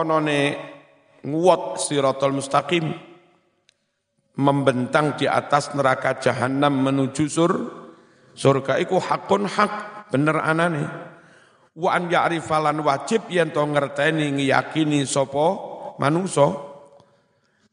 Onone 0.00 0.40
nguwat 1.20 1.84
siratal 1.84 2.32
mustaqim 2.32 2.96
membentang 4.40 5.20
di 5.20 5.28
atas 5.28 5.76
neraka 5.76 6.16
jahanam 6.24 6.72
menuju 6.72 7.24
sur 7.28 7.52
surga 8.32 8.80
iku 8.80 8.96
hakun 8.96 9.44
hak 9.44 10.08
bener 10.12 10.40
anane 10.40 10.84
wa 11.76 11.90
an 11.92 12.08
ya'rifalan 12.08 12.80
wajib 12.80 13.28
yen 13.28 13.52
to 13.52 13.60
ngerteni 13.60 14.32
ngiyakini 14.40 15.04
sapa 15.04 15.65
manungsa 16.00 16.48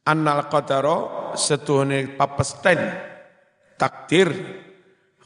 annal 0.04 0.48
qadara 0.52 1.32
setuhne 1.36 2.16
papesten 2.20 2.80
takdir 3.80 4.30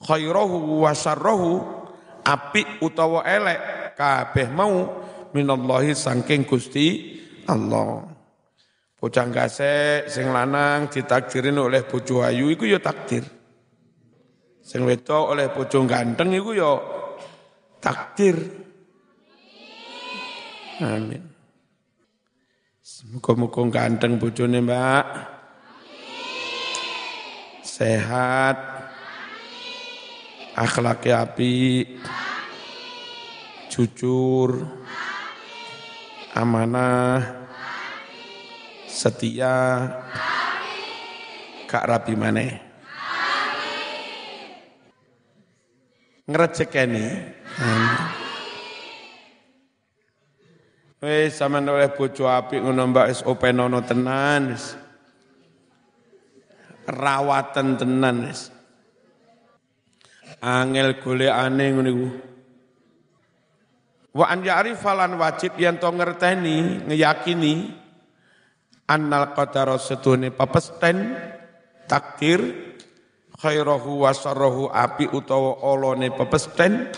khairahu 0.02 0.86
wa 0.86 0.92
syarrahu 0.94 1.62
apik 2.22 2.82
utawa 2.84 3.26
elek 3.26 3.60
kabeh 3.98 4.48
mau 4.54 5.06
minallahi 5.34 5.98
sangking 5.98 6.46
Gusti 6.46 7.18
Allah. 7.50 8.06
Bocah 8.98 9.30
gasek 9.30 10.10
sing 10.10 10.34
lanang 10.34 10.90
ditakdirin 10.90 11.54
oleh 11.62 11.86
bojo 11.86 12.26
ayu 12.26 12.50
iku 12.50 12.66
ya 12.66 12.82
takdir. 12.82 13.22
Sing 14.66 14.84
wedok 14.84 15.38
oleh 15.38 15.54
bojo 15.54 15.86
ganteng 15.86 16.34
iku 16.34 16.52
ya 16.58 16.72
takdir. 17.78 18.36
Amin. 20.82 21.37
Muga-muga 23.08 23.64
ganteng 23.72 24.20
bojone, 24.20 24.60
Mbak. 24.60 25.06
Sehat. 27.64 28.58
Akhlaknya 30.58 31.24
api. 31.24 31.86
Jujur 33.72 34.66
amanah, 36.38 37.46
setia, 38.90 39.90
kak 41.66 41.86
rabi 41.86 42.14
maneh. 42.14 42.52
Ngerejekeni. 46.26 47.06
Wis 51.08 51.40
sampean 51.40 51.72
oleh 51.72 51.88
bojo 51.96 52.28
apik 52.28 52.60
ngono 52.60 52.92
Mbak 52.92 53.08
wis 53.08 53.24
openono 53.24 53.80
tenan 53.80 54.52
wis. 54.52 54.76
Rawatan 56.84 57.80
tenan 57.80 58.28
wis. 58.28 58.52
Angel 60.44 61.00
golekane 61.00 61.66
ngono 61.72 61.90
iku. 61.96 62.08
Wa 64.20 64.36
an 64.36 64.44
ya'rifalan 64.44 65.16
wajib 65.16 65.56
yang 65.56 65.80
to 65.80 65.88
ngerteni, 65.96 66.90
ngeyakini 66.92 67.72
annal 68.92 69.32
qadara 69.32 69.80
setune 69.80 70.28
papesten 70.36 71.16
takdir 71.88 72.44
khairahu 73.40 74.04
wa 74.04 74.12
sarrahu 74.12 74.68
api 74.68 75.08
utawa 75.08 75.64
olone 75.64 76.12
pepesten 76.12 76.92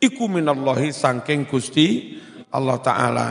iku 0.00 0.32
minallahi 0.32 0.94
sangking 0.94 1.44
Gusti 1.44 2.20
Allah 2.54 2.78
taala 2.78 3.28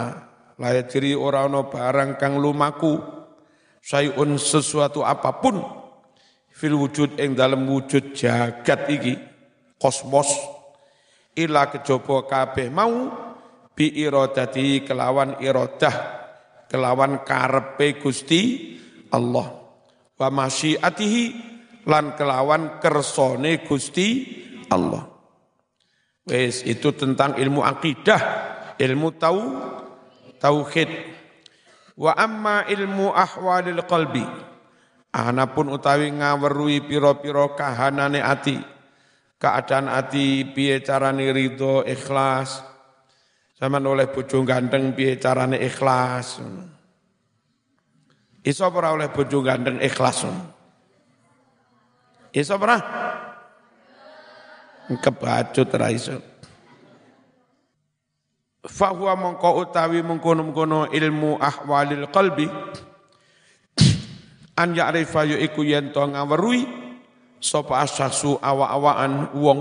la 0.60 0.70
diri 0.84 1.16
ora 1.16 1.48
ana 1.48 1.66
barang 1.66 2.20
kang 2.20 2.38
lumaku 2.38 3.00
sayun 3.80 4.36
sesuatu 4.36 5.02
apa 5.08 5.40
pun 5.40 5.64
fil 6.52 6.76
wujud 6.76 7.18
ing 7.18 7.34
dalam 7.34 7.66
wujud 7.66 8.12
jagat 8.14 8.92
iki 8.92 9.16
kosmos 9.80 10.30
ila 11.40 11.72
kejaba 11.72 12.28
kabeh 12.30 12.68
mau 12.70 13.10
bi 13.74 13.90
iradati 13.96 14.86
kelawan 14.86 15.42
iradah 15.42 15.96
kelawan 16.70 17.26
karepe 17.26 17.98
Gusti 17.98 18.76
Allah 19.10 19.48
wa 20.20 20.28
masyiatihi 20.30 21.24
lan 21.90 22.16
kelawan 22.16 22.80
kersone 22.80 23.64
Gusti 23.66 24.08
Allah. 24.72 25.04
Wes 26.24 26.64
itu 26.64 26.96
tentang 26.96 27.36
ilmu 27.36 27.60
akidah 27.60 28.22
ilmu 28.80 29.10
tau 29.18 29.42
tauhid 30.38 30.90
wa 32.00 32.12
amma 32.18 32.66
ilmu 32.70 33.14
ahwalil 33.14 33.82
qalbi 33.86 34.26
anapun 35.14 35.70
utawi 35.70 36.10
ngawerui 36.10 36.86
piro-piro 36.86 37.54
kahanane 37.54 38.20
ati 38.20 38.58
keadaan 39.38 39.92
hati 39.92 40.48
piye 40.50 40.82
carane 40.82 41.30
ikhlas 41.86 42.66
sama 43.60 43.78
oleh 43.78 44.10
bojo 44.10 44.42
ganteng 44.42 44.96
piye 44.98 45.22
carane 45.22 45.62
ikhlas 45.62 46.42
Iso 48.44 48.68
ora 48.68 48.92
oleh 48.92 49.08
bojo 49.08 49.40
gandeng 49.40 49.80
ikhlas. 49.80 50.28
Iso 52.36 52.54
pernah? 52.60 52.82
Kebacut 55.00 55.72
ra 55.80 55.88
iso. 55.88 56.20
Fahuwa 58.64 59.20
mongko 59.20 59.60
utawi 59.60 60.00
mengkono-mengkono 60.00 60.88
ilmu 60.88 61.36
ahwalil 61.36 62.08
qalbi 62.08 62.48
an 64.56 64.72
ya'rifa 64.72 65.28
yu 65.28 65.36
iku 65.36 65.68
yen 65.68 65.92
to 65.92 66.00
ngaweruhi 66.00 66.64
sapa 67.44 67.84
awa-awaan 67.84 69.36
wong 69.36 69.60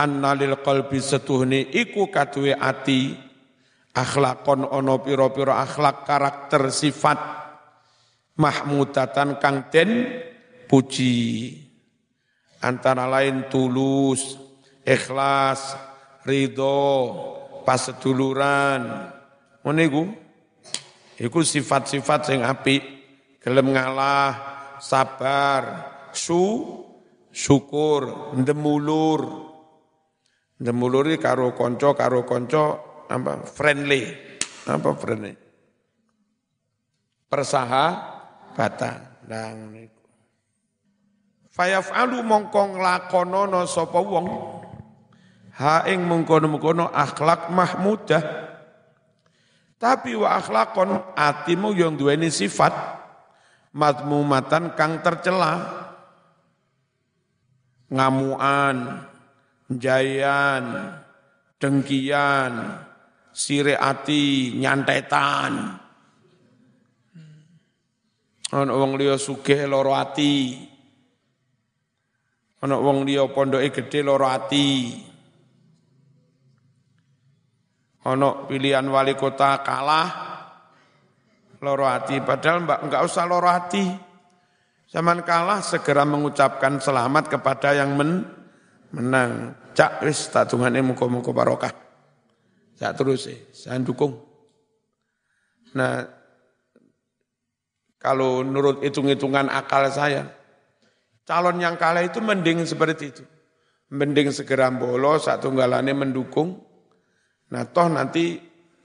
annalil 0.00 0.56
qalbi 0.64 0.96
setuhne 0.96 1.68
iku 1.68 2.08
kaduwe 2.08 2.56
ati 2.56 3.12
akhlakon 3.92 4.64
ono 4.64 5.04
pira-pira 5.04 5.60
akhlak 5.60 6.08
karakter 6.08 6.72
sifat 6.72 7.20
mahmudatan 8.40 9.36
kang 9.36 9.68
den 9.68 10.08
puji. 10.64 11.52
Antara 12.64 13.04
lain 13.06 13.46
tulus 13.52 14.40
ikhlas 14.88 15.76
ridho 16.26 17.37
paseduluran 17.68 19.12
ngene 19.60 19.82
iku. 19.84 20.02
Iku 21.20 21.44
sifat-sifat 21.44 22.20
sing 22.24 22.40
apik. 22.40 22.80
Gelem 23.44 23.76
ngalah 23.76 24.32
sabar 24.80 25.62
su 26.16 26.64
syukur 27.28 28.32
ndemulur 28.40 29.20
ndemulur 30.58 31.06
karo 31.20 31.52
konco 31.52 31.92
karo 31.92 32.24
konco 32.24 32.64
apa 33.12 33.44
friendly. 33.44 34.08
Apa 34.64 34.90
friendly? 34.96 35.36
Persahabatan. 37.28 38.98
Nah 39.28 39.52
fayaf'alu 41.52 42.24
mongko 42.24 42.78
nglakonono 42.78 43.66
sapa 43.66 43.98
wong 43.98 44.57
ha 45.58 45.82
ing 45.90 46.06
mengkono-mengkono 46.06 46.94
akhlak 46.94 47.50
mahmudah 47.50 48.48
tapi 49.78 50.18
wa 50.18 50.34
akhlakon 50.42 51.14
atimu 51.14 51.70
yang 51.70 51.94
duweni 51.94 52.34
sifat 52.34 52.74
madmumatan 53.78 54.74
kang 54.74 54.98
tercela. 55.06 55.86
Ngamuan 57.88 59.06
jayan 59.70 60.92
dengkian 61.62 62.52
sire 63.30 63.78
ati 63.78 64.58
nyantetan. 64.58 65.78
Ana 68.48 68.72
wong 68.74 68.98
liya 68.98 69.14
sugih 69.14 69.62
lara 69.70 70.10
ati. 70.10 70.58
Ana 72.66 72.82
wong 72.82 73.06
liya 73.06 73.30
pondoke 73.30 73.70
gedhe 73.70 74.02
lara 74.02 74.42
ati 74.42 74.68
ana 78.08 78.48
pilihan 78.48 78.84
wali 78.88 79.12
kota 79.12 79.60
kalah 79.60 80.08
loro 81.60 81.84
hati 81.84 82.24
padahal 82.24 82.64
mbak 82.64 82.78
enggak 82.88 83.02
usah 83.04 83.24
loro 83.28 83.48
hati 83.50 83.84
zaman 84.88 85.20
kalah 85.26 85.60
segera 85.60 86.08
mengucapkan 86.08 86.80
selamat 86.80 87.28
kepada 87.28 87.76
yang 87.76 87.92
men, 87.94 88.24
menang. 88.96 89.52
Cak 89.76 90.02
wis 90.02 90.26
tak 90.34 90.50
dungane 90.50 90.82
muga-muga 90.82 91.30
barokah. 91.30 91.70
Cak 92.80 92.92
terus 92.98 93.30
sih 93.30 93.38
saya 93.54 93.78
dukung. 93.78 94.16
Nah 95.76 96.02
kalau 98.00 98.42
menurut 98.42 98.82
hitung-hitungan 98.82 99.52
akal 99.52 99.86
saya 99.92 100.34
calon 101.28 101.60
yang 101.60 101.76
kalah 101.78 102.02
itu 102.02 102.18
mending 102.18 102.64
seperti 102.64 103.04
itu. 103.12 103.24
Mending 103.88 104.34
segera 104.34 104.68
bolos 104.68 105.30
satu 105.30 105.52
galane 105.54 105.92
mendukung 105.94 106.67
Nah 107.48 107.62
toh 107.68 107.88
nanti 107.88 108.36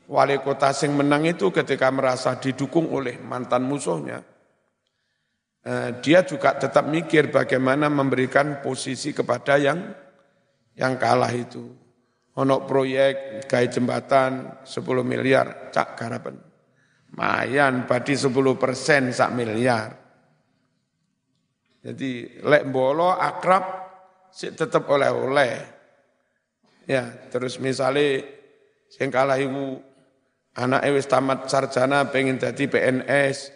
wali 0.07 0.39
kota 0.39 0.71
sing 0.71 0.95
menang 0.95 1.27
itu 1.27 1.51
ketika 1.51 1.91
merasa 1.91 2.39
didukung 2.39 2.91
oleh 2.91 3.19
mantan 3.19 3.67
musuhnya, 3.67 4.23
eh, 5.63 5.89
dia 5.99 6.23
juga 6.23 6.55
tetap 6.55 6.87
mikir 6.87 7.27
bagaimana 7.31 7.91
memberikan 7.91 8.63
posisi 8.63 9.11
kepada 9.11 9.59
yang 9.59 9.79
yang 10.79 10.95
kalah 10.95 11.31
itu. 11.31 11.83
Ono 12.33 12.65
proyek 12.65 13.45
gaya 13.45 13.69
jembatan 13.69 14.65
10 14.65 15.05
miliar, 15.05 15.69
cak 15.69 15.93
garapan. 15.93 16.41
Mayan, 17.13 17.85
badi 17.85 18.17
10 18.17 18.57
persen 18.57 19.13
sak 19.13 19.37
miliar. 19.37 19.93
Jadi 21.83 22.41
lek 22.41 22.65
bolo 22.73 23.13
akrab 23.13 23.65
sih 24.33 24.49
tetap 24.49 24.89
oleh-oleh. 24.89 25.53
Ya, 26.89 27.05
terus 27.29 27.61
misalnya 27.61 28.25
Sing 28.93 29.09
kalah 29.09 29.41
iku 29.41 29.81
anake 30.53 30.93
wis 30.93 31.09
tamat 31.09 31.49
sarjana 31.49 32.05
pengen 32.13 32.37
dadi 32.37 32.69
PNS, 32.69 33.49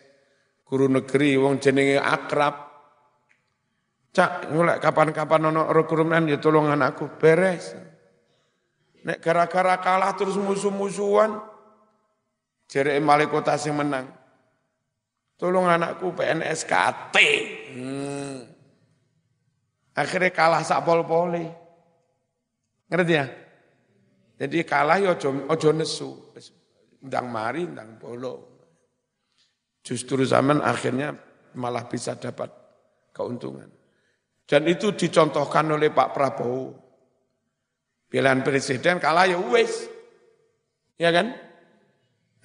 guru 0.65 0.89
negeri 0.89 1.37
wong 1.37 1.61
jenenge 1.61 2.01
akrab. 2.01 2.65
Cak, 4.17 4.49
mulai 4.49 4.81
kapan-kapan 4.81 5.53
ono 5.53 5.69
rekrutan 5.69 6.25
ya 6.25 6.41
tolong 6.41 6.73
anakku 6.73 7.21
beres. 7.21 7.77
Nek 9.05 9.21
gara-gara 9.21 9.77
kalah 9.77 10.17
terus 10.17 10.41
musuh-musuhan, 10.41 11.37
jere 12.65 12.97
male 12.97 13.29
kota 13.29 13.61
sing 13.61 13.77
menang. 13.77 14.09
Tolong 15.37 15.69
anakku 15.69 16.17
PNS 16.17 16.65
KT. 16.65 17.15
Hmm. 17.77 18.41
Akhirnya 19.93 20.33
kalah 20.33 20.65
sak 20.65 20.81
pol-poli. 20.81 21.45
Ngerti 22.89 23.13
ya? 23.13 23.46
Jadi 24.37 24.61
kalah 24.61 25.01
ya 25.01 25.17
ojo, 25.17 25.49
ojo 25.49 25.69
nesu. 25.73 26.09
Ndang 27.01 27.27
mari, 27.29 27.65
ndang 27.65 27.97
bolo. 27.97 28.61
Justru 29.81 30.21
zaman 30.21 30.61
akhirnya 30.61 31.17
malah 31.57 31.89
bisa 31.89 32.13
dapat 32.13 32.53
keuntungan. 33.15 33.65
Dan 34.47 34.69
itu 34.69 34.93
dicontohkan 34.93 35.67
oleh 35.73 35.89
Pak 35.89 36.09
Prabowo. 36.13 36.65
Pilihan 38.07 38.45
presiden 38.45 39.01
kalah 39.01 39.27
ya 39.27 39.41
wis. 39.41 39.89
Ya 40.95 41.11
kan? 41.11 41.35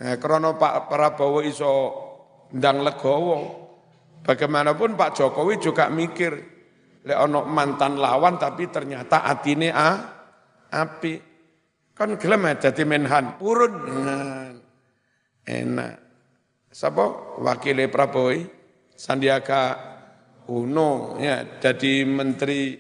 Nah, 0.03 0.17
karena 0.19 0.51
Pak 0.59 0.91
Prabowo 0.91 1.45
iso 1.45 1.73
ndang 2.57 2.83
legowo. 2.83 3.63
Bagaimanapun 4.23 4.95
Pak 4.95 5.19
Jokowi 5.19 5.59
juga 5.59 5.91
mikir, 5.91 6.31
lek 7.03 7.19
mantan 7.51 7.99
lawan 7.99 8.39
tapi 8.39 8.71
ternyata 8.71 9.27
atine 9.27 9.75
a 9.75 9.89
api. 10.71 11.32
Kan 12.03 12.19
gelem 12.19 12.51
dadi 12.59 12.83
menhan, 12.83 13.39
purun. 13.39 13.79
Nah, 14.03 14.51
enak. 15.47 16.03
Sapa? 16.75 17.39
Wakile 17.39 17.87
Prabowo 17.87 18.43
Sandiaga 18.99 19.79
Uno 20.51 21.15
ya 21.23 21.63
jadi 21.63 22.03
menteri 22.03 22.75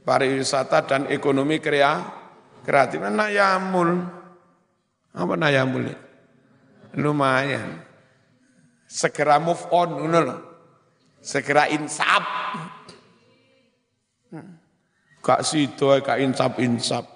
pariwisata 0.00 0.88
dan 0.88 1.12
ekonomi 1.12 1.60
krea 1.60 2.00
kreatif. 2.64 3.04
Nayamul 3.04 4.00
apa 5.12 5.34
nayamul 5.36 5.92
lumayan. 6.96 7.84
Segera 8.88 9.36
move 9.44 9.60
on 9.68 10.08
segera 11.20 11.68
insap. 11.68 12.24
Gak 15.20 15.44
sido 15.44 16.00
gak 16.00 16.16
insap 16.16 16.56
insap 16.56 17.11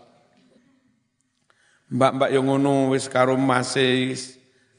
mbak-mbak 1.91 2.31
yang 2.35 2.47
ngono 2.51 2.91
wis 2.91 3.07
karo 3.07 3.39
masih 3.39 4.19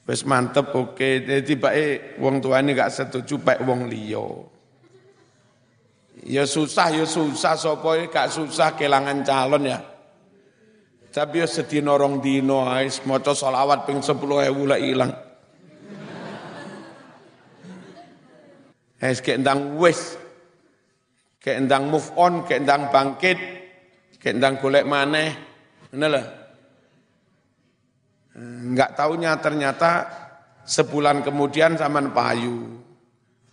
wis 0.08 0.22
mantep 0.28 0.72
oke. 0.76 1.24
Jadi 1.24 1.54
bae 1.56 2.18
wong 2.20 2.44
tuane 2.44 2.76
gak 2.76 2.92
setuju 2.92 3.40
baik 3.40 3.64
wong 3.64 3.88
liya. 3.88 4.28
Ya 6.28 6.44
susah 6.44 6.92
ya 6.92 7.06
susah 7.08 7.56
sapa 7.56 8.10
gak 8.12 8.32
susah 8.32 8.76
kelangan 8.76 9.24
calon 9.24 9.70
ya. 9.70 9.80
Tapi 11.08 11.42
ya 11.42 11.48
sedina 11.50 11.98
rong 11.98 12.22
dina 12.22 12.78
ae 12.78 12.92
maca 13.08 13.34
selawat 13.34 13.90
ping 13.90 14.04
10.000 14.04 14.54
lah 14.70 14.78
ilang. 14.78 15.14
Es 18.98 19.22
kayak 19.22 19.46
endang 19.46 19.78
wis, 19.78 20.18
kayak 21.38 21.62
endang 21.62 21.94
move 21.94 22.10
on, 22.18 22.42
kayak 22.50 22.66
endang 22.66 22.90
bangkit, 22.90 23.38
kayak 24.18 24.42
endang 24.42 24.58
golek 24.58 24.90
maneh, 24.90 25.38
ngono 25.94 26.08
lah. 26.18 26.47
Enggak 28.38 28.94
tahunya 28.94 29.34
ternyata 29.42 30.06
sebulan 30.62 31.26
kemudian 31.26 31.74
zaman 31.74 32.14
payu. 32.14 32.78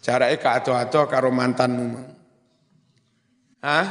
Jaraknya 0.04 0.36
ke 0.36 0.48
ado-ado 0.60 1.08
karo 1.08 1.32
mantanmu. 1.32 1.96
Hah? 3.64 3.86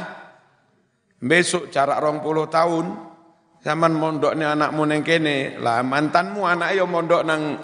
Besok 1.18 1.74
jarak 1.74 1.98
rong 1.98 2.22
puluh 2.22 2.46
tahun, 2.46 2.94
zaman 3.58 3.96
mondoknya 3.96 4.54
anakmu 4.54 4.86
neng 4.86 5.02
kene, 5.02 5.58
lah 5.58 5.82
mantanmu 5.82 6.46
anak 6.46 6.78
yo 6.78 6.86
mondok 6.86 7.26
nang 7.26 7.58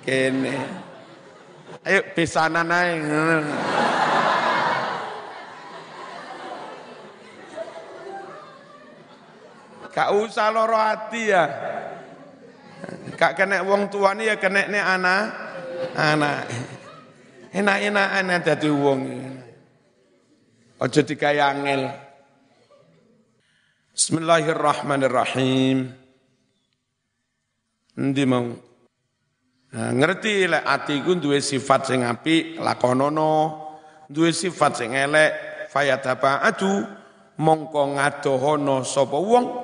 kene. 0.00 0.56
Ayo 1.84 2.00
besanan 2.16 2.72
ae. 2.72 2.96
Gak 9.92 10.08
usah 10.16 10.48
loro 10.48 10.78
hati 10.80 11.28
ya. 11.28 11.44
Gak 13.14 13.38
kena 13.38 13.62
wong 13.62 13.88
tuane 13.88 14.28
ya 14.28 14.36
kena 14.36 14.68
ne 14.68 14.80
anak. 14.80 15.24
Anak. 15.94 16.40
Enak-enakan 17.54 18.30
dadi 18.42 18.70
wong. 18.70 19.00
Aja 20.82 21.00
dikaya 21.06 21.54
angel. 21.54 21.82
Bismillahirrahmanirrahim. 23.94 25.94
Endi 27.94 28.24
mau? 28.26 28.50
Nah, 29.74 29.90
ngerti 29.94 30.50
lek 30.50 30.66
atiku 30.66 31.14
duwe 31.18 31.38
sifat 31.38 31.90
sing 31.90 32.02
apik, 32.02 32.58
lakonono, 32.58 33.34
duwe 34.10 34.34
sifat 34.34 34.82
sing 34.82 34.94
elek, 34.94 35.54
adu 35.74 36.86
mongko 37.42 37.98
ngadohono 37.98 38.86
sapa 38.86 39.18
wong 39.18 39.63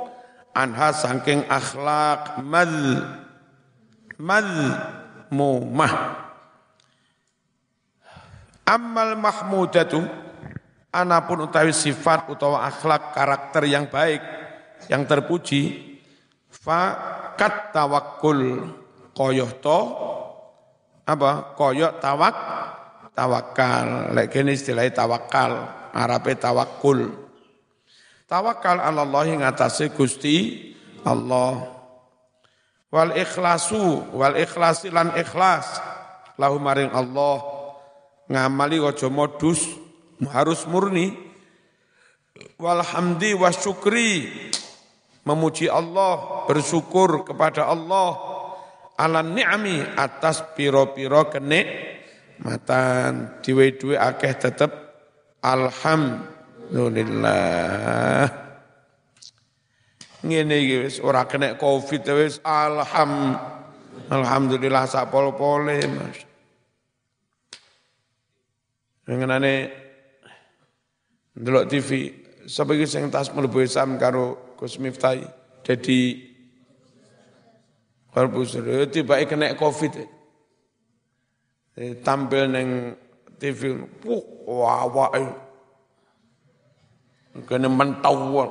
anha 0.54 0.90
saking 0.94 1.46
akhlak 1.46 2.42
mal 2.42 2.74
mal 4.18 4.50
mumah 5.30 6.26
Amal 8.70 9.18
mahmudatu 9.18 9.98
anapun 10.94 11.42
utawi 11.42 11.74
sifat 11.74 12.30
utawa 12.30 12.70
akhlak 12.70 13.10
karakter 13.10 13.66
yang 13.66 13.90
baik 13.90 14.22
yang 14.86 15.02
terpuji 15.02 15.98
fa 16.46 16.94
kat 17.34 17.74
tawakul 17.74 18.70
koyoh 19.10 19.50
to 19.58 19.80
apa 21.02 21.58
koyoh 21.58 21.98
tawak 21.98 22.36
tawakal 23.10 24.14
lek 24.14 24.30
kene 24.30 24.54
istilah 24.54 24.86
tawakal 24.94 25.66
arabe 25.90 26.38
tawakul 26.38 27.29
tawakal 28.30 28.78
ala 28.78 29.02
Allah 29.02 29.26
ngatasi 29.42 29.90
Gusti 29.90 30.70
Allah. 31.02 31.66
Wal 32.94 33.18
ikhlasu 33.18 34.14
wal 34.14 34.38
ikhlasi 34.38 34.94
lan 34.94 35.10
ikhlas. 35.18 35.82
Lahu 36.38 36.62
maring 36.62 36.94
Allah. 36.94 37.42
Ngamali 38.30 38.78
aja 38.78 39.10
modus 39.10 39.66
harus 40.30 40.62
murni. 40.70 41.10
Walhamdi 42.62 43.34
wasyukri. 43.34 44.30
Memuji 45.26 45.66
Allah 45.66 46.46
bersyukur 46.46 47.26
kepada 47.26 47.66
Allah. 47.66 48.14
Ala 48.94 49.24
ni'ami 49.26 49.96
atas 49.96 50.44
piro-piro 50.54 51.26
kenik 51.32 51.66
matan 52.40 53.40
diwe-diwe 53.40 53.96
akeh 53.96 54.32
tetep 54.36 54.68
alhamdulillah 55.40 56.39
ngene 60.20 60.56
iki 60.60 60.76
wis 60.86 60.96
ora 61.02 61.26
kena 61.26 61.58
covid 61.58 62.04
wis. 62.14 62.38
Alham 62.46 63.34
alhamdulillah 64.10 64.86
sak 64.86 65.10
pol-pole 65.10 65.82
Mas. 65.90 66.18
Ngenane 69.10 69.54
ndelok 71.34 71.66
TV 71.66 72.14
sapa 72.46 72.78
iki 72.78 72.86
sing 72.86 73.10
tas 73.10 73.32
mlebu 73.34 73.66
Islam 73.66 73.98
karo 73.98 74.54
Gus 74.54 74.78
Miftah 74.78 75.18
dadi 75.66 76.30
Karbusur, 78.10 78.66
tiba 78.90 79.22
kena 79.22 79.54
covid. 79.54 79.94
Eh, 81.78 81.94
tampil 82.02 82.50
neng 82.50 82.98
TV, 83.38 83.86
wah, 84.44 84.82
wah, 84.90 85.14
kena 87.46 87.68
mentau. 87.70 88.50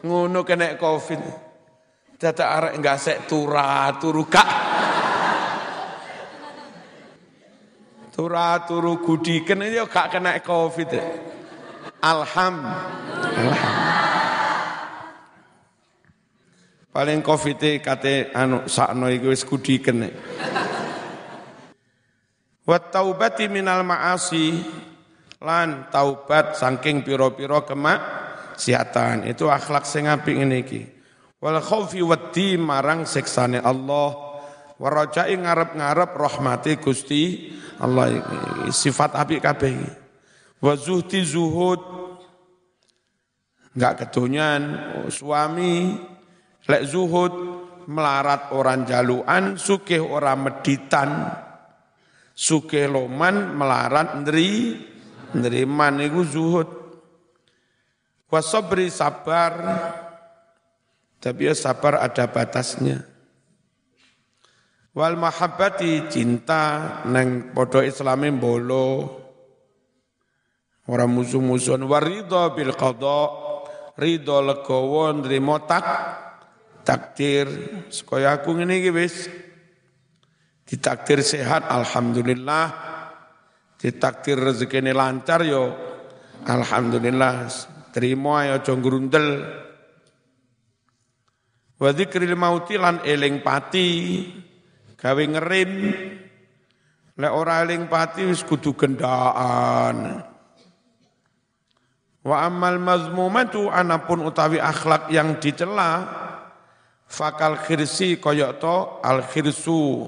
Ngono 0.00 0.40
kena 0.42 0.74
covid. 0.80 1.20
Tata 2.20 2.52
arek 2.52 2.76
sek 3.00 3.24
tura 3.24 3.88
turu 3.96 4.28
kak. 4.28 4.48
Tura 8.12 8.60
turu 8.68 9.00
gudi 9.00 9.40
kena 9.40 9.64
yo 9.70 9.88
gak 9.88 10.12
kena 10.12 10.36
covid. 10.44 10.92
Alhamdulillah. 12.00 13.62
Paling 16.90 17.22
covid 17.22 17.80
kate 17.80 18.34
anu 18.34 18.66
sakno 18.66 19.06
iku 19.08 19.30
wis 19.30 19.46
kudiken. 19.46 20.10
Wa 22.66 22.76
taubati 22.82 23.46
minal 23.46 23.86
ma'asi 23.86 24.58
lan 25.40 25.88
taubat 25.88 26.56
saking 26.56 27.04
pira-pira 27.04 27.64
kemaksiatan. 27.64 29.28
Itu 29.28 29.48
akhlak 29.48 29.88
sing 29.88 30.06
apik 30.06 30.36
ngene 30.36 30.56
iki. 30.60 30.82
Wal 31.40 31.60
khaufi 31.64 32.04
waddi 32.04 32.60
marang 32.60 33.08
siksane 33.08 33.60
Allah. 33.60 34.12
Wa 34.80 34.88
rajai 34.88 35.36
ngarep-ngarep 35.36 36.10
rahmati 36.16 36.80
Gusti 36.80 37.52
Allah 37.80 38.20
sifat 38.72 39.16
apik 39.16 39.40
kabeh 39.44 39.72
iki. 39.72 39.90
Wa 40.60 40.76
zuhdi 40.76 41.24
zuhud 41.24 41.80
enggak 43.72 44.04
kedonyan 44.04 44.62
suami 45.08 45.96
Lek 46.68 46.86
zuhud 46.86 47.32
melarat 47.90 48.52
orang 48.52 48.86
jaluan, 48.86 49.56
sugih 49.56 50.04
orang 50.04 50.44
meditan. 50.44 51.10
Sugih 52.30 52.86
loman 52.86 53.56
melarat 53.58 54.20
ndri 54.22 54.78
ndriman 55.34 56.02
iku 56.02 56.22
zuhud. 56.26 56.68
Wasobri 58.30 58.86
sabar, 58.94 59.52
tapi 61.18 61.50
ya 61.50 61.54
sabar 61.58 61.98
ada 61.98 62.30
batasnya. 62.30 63.02
Wal 64.94 65.18
mahabbati 65.18 66.06
cinta 66.10 67.02
neng 67.10 67.50
podo 67.50 67.82
islami 67.82 68.30
bolo. 68.30 69.18
Orang 70.90 71.14
musuh-musuhan 71.14 71.86
waridho 71.86 72.50
bil 72.54 72.74
qadha 72.74 73.50
ridho 74.00 74.42
legowo 74.42 75.12
nrimo 75.12 75.62
tak 75.68 75.86
takdir 76.82 77.46
supaya 77.92 78.40
aku 78.40 78.56
ngene 78.56 78.80
iki 78.80 78.90
wis 78.90 79.28
ditakdir 80.64 81.20
sehat 81.20 81.68
alhamdulillah 81.68 82.89
ditakdir 83.80 84.36
rezekine 84.36 84.92
lancar 84.92 85.40
yo 85.40 85.72
alhamdulillah 86.44 87.48
terima 87.96 88.44
ayo 88.44 88.60
aja 88.60 88.76
grundel 88.76 89.40
wa 91.80 91.88
dzikril 91.88 92.36
mauti 92.36 92.76
lan 92.76 93.00
eling 93.08 93.40
pati 93.40 93.88
gawe 95.00 95.24
ngerim. 95.24 95.72
Lek 97.20 97.32
ora 97.32 97.64
eling 97.64 97.88
pati 97.88 98.28
wis 98.28 98.44
kudu 98.44 98.76
gendaan. 98.76 100.20
Wa 102.20 102.36
amal 102.44 102.76
mazmumatu 102.76 103.72
anapun 103.72 104.20
utawi 104.28 104.60
akhlak 104.60 105.08
yang 105.08 105.40
dicela 105.40 106.20
Fakal 107.10 107.58
khirsi 107.66 108.22
koyok 108.22 108.52
to 108.62 108.76
al 109.02 109.26
khirsu. 109.26 110.06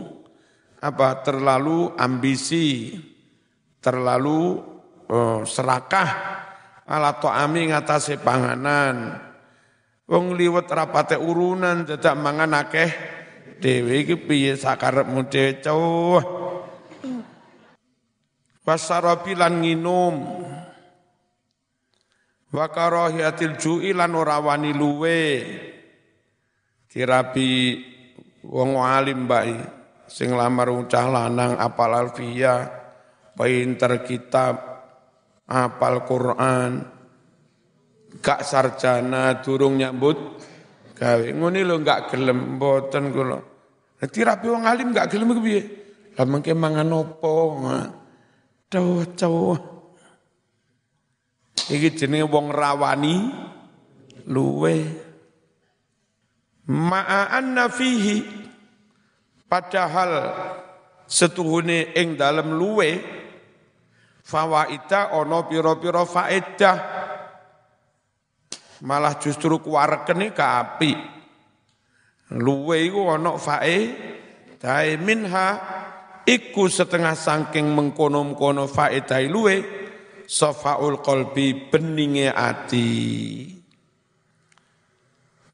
Apa? 0.78 1.18
Terlalu 1.26 1.98
ambisi, 1.98 2.94
terlalu 3.82 4.62
oh, 5.10 5.42
serakah 5.42 6.08
ala 6.86 7.18
ami 7.18 7.74
ngatasi 7.74 8.22
panganan. 8.22 9.18
Wong 10.06 10.38
liwet 10.38 10.70
rapate 10.70 11.18
urunan 11.18 11.88
dadak 11.88 12.14
mangan 12.14 12.52
akeh 12.62 12.90
dhewe 13.58 14.02
iki 14.06 14.16
piye 14.18 14.54
sakarepmu 14.54 15.26
dhewe 15.26 15.62
cowah. 15.62 16.24
Wasarabi 18.62 19.32
lan 19.34 19.58
nginum. 19.58 20.14
Wa 22.52 22.68
karahiyatil 22.68 23.56
ju'i 23.56 23.96
lan 23.96 24.12
ora 24.12 24.36
wani 24.36 24.76
luwe 24.76 25.40
dirabi 26.92 27.80
wong 28.44 28.76
alim 28.76 29.24
bae 29.24 29.56
sing 30.04 30.36
lamar 30.36 30.68
ucah 30.68 31.08
lanang 31.08 31.56
apal 31.56 31.88
alfiyah 31.96 32.81
pinter 33.34 34.04
kitab 34.04 34.54
apal 35.48 36.04
Quran. 36.08 36.72
Gak 38.20 38.44
sarjana 38.44 39.40
durung 39.40 39.80
nyambut 39.80 40.18
gawe. 40.96 41.26
Ngene 41.32 41.60
lho 41.64 41.80
gak 41.80 42.12
gelem 42.12 42.60
mboten 42.60 43.08
kula 43.08 43.52
dirabi 44.10 44.50
wong 44.50 44.66
alim 44.66 44.90
gak 44.90 45.14
gelem 45.14 45.30
piye? 45.38 45.62
Lah 46.18 46.26
mengke 46.26 46.52
mangan 46.52 46.90
opo 46.90 47.62
Cowok 48.72 49.08
cowok 49.20 49.62
iki 51.68 51.92
jenenge 51.92 52.26
wong 52.26 52.48
rawani 52.48 53.16
luwe. 54.32 54.76
Ma'anna 56.72 57.68
fihi. 57.68 58.40
Padahal 59.44 60.32
setuhune 61.04 61.92
ing 61.92 62.16
dalem 62.16 62.56
luwe 62.56 62.90
fawaida 64.22 65.18
ono 65.18 65.44
piro-piro 65.50 66.06
faedah. 66.06 66.78
Malah 68.82 69.14
justru 69.22 69.62
kuwarekene 69.62 70.34
kaapi 70.34 70.92
luwe 72.38 72.76
iku 72.86 73.18
ono 73.18 73.36
faedah. 73.36 74.82
Minha 75.02 75.46
iku 76.24 76.70
setengah 76.70 77.18
sangking 77.18 77.66
mengkono-mengkono 77.68 78.70
faedah 78.70 79.20
luwe. 79.28 79.56
Sofaul 80.22 81.04
kolbi 81.04 81.68
beninge 81.68 82.32
ati. 82.32 82.90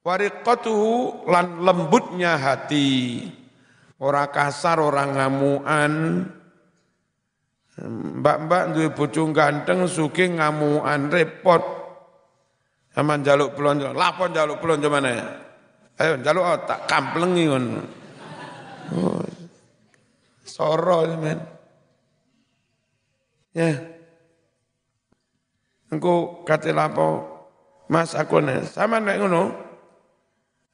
Wariqatuhu 0.07 1.27
lan 1.27 1.67
lembutnya 1.67 2.39
hati. 2.39 3.27
Ora 3.99 4.31
kasar, 4.31 4.79
orang 4.79 5.19
ngamuan. 5.19 5.93
Mbak-mbak 7.79 8.75
duwe 8.75 8.89
bojo 8.91 9.31
ganteng 9.31 9.87
suki 9.87 10.35
ngamuan 10.35 11.11
repot. 11.13 11.63
Sama 12.91 13.15
jaluk 13.23 13.55
pelonjo, 13.55 13.95
lapon 13.95 14.35
jaluk 14.35 14.59
pelonjo 14.59 14.89
mana 14.91 15.11
ya? 15.15 15.27
Ayo 16.03 16.19
jaluk 16.19 16.43
oh, 16.43 16.59
tak 16.67 16.91
kamplengi 16.91 17.47
ngono. 17.47 17.81
Oh. 18.99 19.23
Soro 20.43 21.07
men. 21.15 21.39
Ya. 23.55 23.71
Engko 25.89 26.45
kate 26.45 26.75
lapo 26.75 27.39
Mas 27.89 28.13
aku 28.13 28.45
nih, 28.45 28.69
sama 28.69 29.01
nek 29.01 29.17
ngono. 29.17 29.43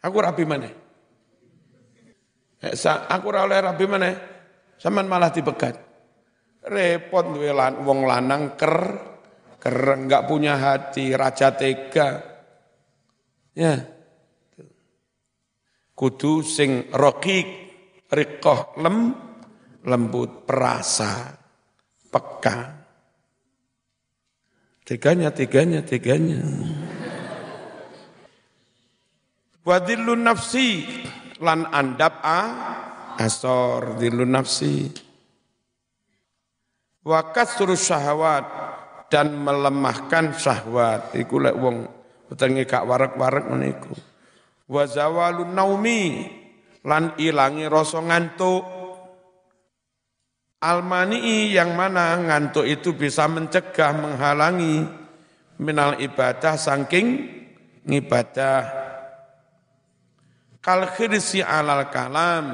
Aku 0.02 0.18
rapi 0.18 0.42
mana? 0.42 0.66
Aku 3.12 3.24
ora 3.30 3.46
rabi 3.46 3.86
mana? 3.86 4.10
Saman 4.82 5.06
malah 5.06 5.30
dipegat. 5.30 5.83
Repot 6.64 7.24
duwe 7.28 7.52
lan, 7.52 7.84
wong 7.84 8.08
lanang 8.08 8.56
ker 8.56 8.76
ker 9.60 9.96
enggak 9.96 10.28
punya 10.28 10.60
hati, 10.60 11.16
raja 11.16 11.56
tega. 11.56 12.20
Ya. 13.56 13.80
Kudu 15.96 16.44
sing 16.44 16.92
rokik, 16.92 17.48
rikoh 18.12 18.76
lem, 18.80 19.12
lembut, 19.88 20.44
perasa, 20.44 21.32
peka. 22.12 22.56
Tiganya, 24.84 25.32
tiganya, 25.32 25.80
tiganya. 25.80 26.44
Wadilun 29.64 30.28
nafsi 30.28 30.84
lan 31.40 31.64
andap 31.72 32.20
a 32.20 32.40
asor 33.16 33.96
dilun 33.96 34.36
nafsi 34.36 34.92
wa 37.04 37.20
kasrus 37.30 37.92
syahwat. 37.92 38.44
Dan 39.12 39.38
melemahkan 39.38 40.34
syahwat. 40.34 41.14
Iku 41.14 41.38
lek 41.38 41.54
wong 41.54 41.86
wetenge 42.32 42.66
gak 42.66 42.82
warek-warek 42.82 43.46
ngene 43.46 43.66
iku. 43.70 43.94
Wa 44.66 44.88
zawalun 44.90 45.54
naumi. 45.54 46.26
Lan 46.82 47.14
ilangi 47.20 47.70
rasa 47.70 48.02
ngantuk. 48.02 48.64
Almani 50.64 51.52
yang 51.52 51.76
mana 51.76 52.16
ngantuk 52.16 52.64
itu 52.64 52.96
bisa 52.96 53.28
mencegah 53.28 53.92
menghalangi 53.92 54.88
minal 55.60 56.00
ibadah 56.00 56.56
saking 56.56 57.28
ngibadah. 57.84 58.64
Kal 60.64 60.88
khirsi 60.96 61.44
alal 61.44 61.92
kalam 61.92 62.46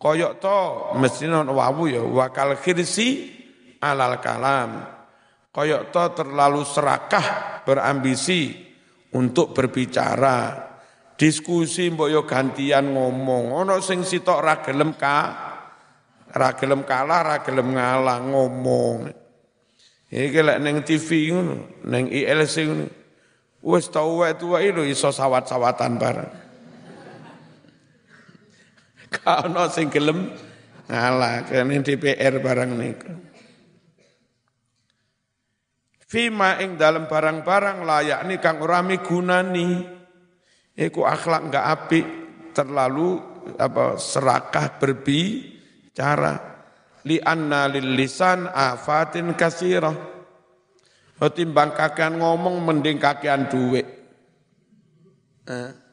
koyok 0.00 0.32
to 0.40 0.58
mesti 0.96 1.28
non 1.28 1.52
wawu 1.52 1.92
ya. 1.92 2.00
Wa 2.00 2.32
kal 2.32 2.56
khirsi 2.56 3.28
alal 3.84 4.16
kalam. 4.24 4.80
Koyok 5.52 5.82
to 5.92 6.04
terlalu 6.16 6.64
serakah 6.64 7.60
berambisi 7.68 8.56
untuk 9.12 9.52
berbicara. 9.52 10.68
Diskusi 11.20 11.92
mbok 11.92 12.08
yo 12.08 12.24
gantian 12.24 12.96
ngomong. 12.96 13.52
Ono 13.52 13.76
sing 13.84 14.08
sitok 14.08 14.40
ra 14.40 14.64
gelem 14.64 14.96
ka 14.96 15.18
ra 16.32 16.48
gelem 16.56 16.88
kalah 16.88 17.20
ra 17.20 17.36
gelem 17.44 17.76
ngalah 17.76 18.24
ngomong. 18.24 18.98
Iki 20.10 20.40
lek 20.40 20.58
ning 20.64 20.80
TV 20.82 21.30
ngono 21.30 21.84
ning 21.84 22.08
ILC 22.08 22.56
ngono. 22.66 22.86
Wes 23.60 23.92
tau 23.92 24.24
wae 24.24 24.32
tuwa 24.40 24.64
iso 24.64 25.12
sawat-sawatan 25.12 25.92
bareng. 26.00 26.49
Kaono 29.10 29.66
sing 29.70 29.90
gelem 29.90 30.30
ngalah 30.86 31.46
kene 31.46 31.82
DPR 31.82 32.38
barang 32.38 32.70
niku. 32.74 33.10
Fima 36.10 36.58
ing 36.58 36.74
dalam 36.74 37.06
barang-barang 37.06 37.86
layak 37.86 38.20
nih 38.26 38.38
kang 38.42 38.58
ora 38.58 38.82
migunani. 38.82 39.98
Iku 40.74 41.06
akhlak 41.06 41.50
enggak 41.50 41.66
apik, 41.66 42.06
terlalu 42.50 43.18
apa 43.58 43.94
serakah 43.94 44.78
berbicara. 44.78 46.34
Li 47.06 47.22
anna 47.22 47.70
lil 47.70 47.94
lisan 47.94 48.50
afatin 48.50 49.38
kasirah 49.38 50.10
timbang 51.28 51.76
kakean 51.76 52.16
ngomong 52.16 52.64
mending 52.64 52.96
kakean 52.96 53.52
duit. 53.52 53.84
Eh. 55.44 55.89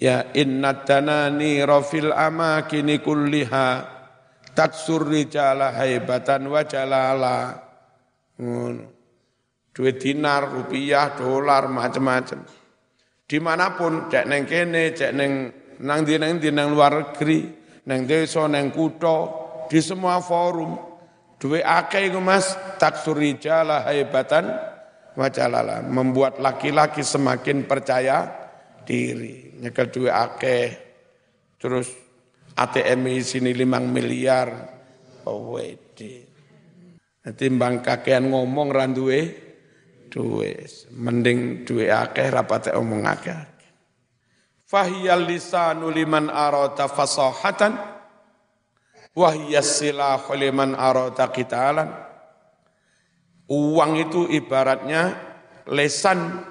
Ya 0.00 0.32
inna 0.32 0.80
danani 0.80 1.60
rofil 1.60 2.08
amakini 2.08 3.04
kulliha. 3.04 4.00
Taksur 4.56 5.04
rijala 5.04 5.76
haibatan 5.76 6.48
wa 6.48 6.64
jalala. 6.64 7.60
Duit 9.70 9.96
dinar, 10.02 10.50
rupiah, 10.50 11.14
dolar, 11.14 11.68
macam-macam. 11.68 12.42
Di 13.28 13.38
mana 13.38 13.76
pun, 13.78 14.10
cek 14.10 14.26
neng 14.26 14.42
kene, 14.48 14.90
cek 14.90 15.12
neng 15.14 15.32
nang 15.86 16.02
di 16.02 16.18
neng 16.18 16.42
di 16.42 16.50
neng 16.50 16.74
luar 16.74 17.14
negeri, 17.14 17.46
neng 17.86 18.08
desa, 18.08 18.50
neng 18.50 18.74
kuto, 18.74 19.18
di 19.70 19.78
semua 19.78 20.18
forum, 20.18 20.90
Duwe 21.40 21.64
akeh 21.64 22.12
iku 22.12 22.20
Mas, 22.20 22.52
taksuri 22.76 23.40
jala 23.40 23.88
haibatan 23.88 24.52
wajalala, 25.16 25.80
membuat 25.80 26.36
laki-laki 26.36 27.00
semakin 27.00 27.64
percaya 27.64 28.39
diri. 28.90 29.54
Nyekel 29.62 29.86
duwe 29.94 30.10
akeh. 30.10 30.66
Terus 31.62 31.94
ATM 32.58 33.22
sini 33.22 33.54
limang 33.54 33.86
miliar. 33.86 34.50
Oh 35.30 35.54
wede. 35.54 36.26
Nanti 37.22 37.44
mbang 37.46 37.86
kakean 37.86 38.34
ngomong 38.34 38.74
randuwe 38.74 39.20
duwe. 40.10 40.66
Mending 40.90 41.62
duwe 41.62 41.86
akeh 41.86 42.26
rapate 42.34 42.74
omong 42.74 43.06
akeh. 43.06 43.38
Fahiyal 44.66 45.22
lisanu 45.22 45.94
liman 45.94 46.26
arata 46.26 46.90
fasahatan 46.90 48.00
Wahyas 49.10 49.82
silahu 49.82 50.38
liman 50.38 50.78
arada 50.78 51.34
qitalan. 51.34 51.90
Uang 53.50 53.98
itu 53.98 54.30
ibaratnya 54.30 55.18
lesan 55.66 56.46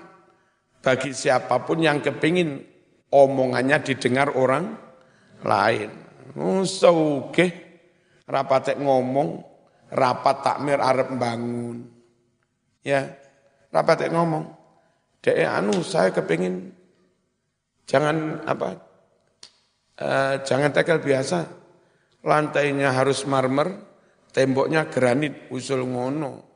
bagi 0.80 1.12
siapa 1.12 1.64
pun 1.64 1.84
yang 1.84 2.00
kepingin 2.00 2.64
omongannya 3.12 3.84
didengar 3.84 4.36
orang 4.36 4.76
lain. 5.44 5.90
Musuh 6.38 7.32
rapat 8.30 8.78
ngomong, 8.78 9.44
rapat 9.92 10.38
takmir 10.46 10.80
arep 10.80 11.10
bangun. 11.18 11.90
Ya, 12.86 13.18
rapat 13.74 14.08
ngomong. 14.08 14.56
Dek 15.20 15.36
anu 15.44 15.84
saya 15.84 16.16
kepingin 16.16 16.72
jangan 17.84 18.40
apa, 18.48 18.80
uh, 20.00 20.40
jangan 20.48 20.72
tekel 20.72 21.04
biasa 21.04 21.44
lantainya 22.24 22.96
harus 22.96 23.24
marmer, 23.28 23.84
temboknya 24.32 24.88
granit, 24.88 25.48
usul 25.52 25.84
ngono. 25.84 26.48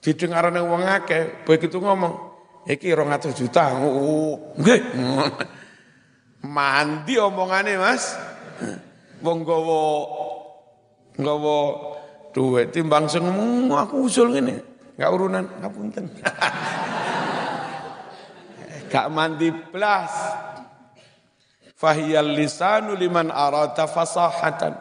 Didengar 0.00 0.48
nang 0.48 0.68
wong 0.68 0.84
akeh, 0.84 1.44
begitu 1.44 1.76
ngomong, 1.76 2.29
iki 2.66 2.92
200 2.92 3.32
juta. 3.32 3.72
Oh, 3.80 4.56
nggih. 4.58 4.80
Mandi 6.56 7.14
omongane, 7.20 7.76
Mas. 7.76 8.16
Wong 9.20 9.44
gawa 9.44 9.80
gawa 11.20 11.56
duit 12.32 12.72
timbang 12.72 13.04
sing 13.04 13.24
aku 13.68 14.08
usul 14.08 14.32
ngene. 14.32 14.56
Enggak 14.96 15.10
urunan, 15.12 15.44
ngapunten. 15.60 16.04
Gak 18.90 19.06
mandi 19.14 19.54
blas. 19.54 20.10
Fahiyal 21.78 22.36
lisanu 22.36 22.98
liman 22.98 23.30
arata 23.30 23.86
fasahatan. 23.86 24.76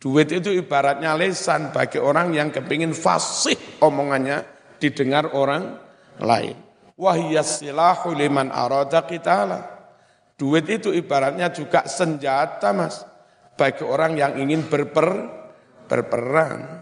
Duit 0.00 0.32
itu 0.32 0.48
ibaratnya 0.48 1.12
lesan 1.18 1.76
bagi 1.76 2.00
orang 2.00 2.32
yang 2.32 2.48
kepingin 2.48 2.96
fasih 2.96 3.58
omongannya 3.84 4.46
didengar 4.80 5.28
orang 5.36 5.76
lain. 6.16 6.69
Wahyasilahu 7.00 8.12
liman 8.12 8.52
arada 8.52 9.08
kitala. 9.08 9.80
Duit 10.36 10.68
itu 10.68 10.92
ibaratnya 10.92 11.48
juga 11.48 11.88
senjata 11.88 12.76
mas. 12.76 13.08
bagi 13.56 13.84
orang 13.84 14.16
yang 14.16 14.32
ingin 14.40 14.68
berper 14.68 15.28
berperang. 15.84 16.80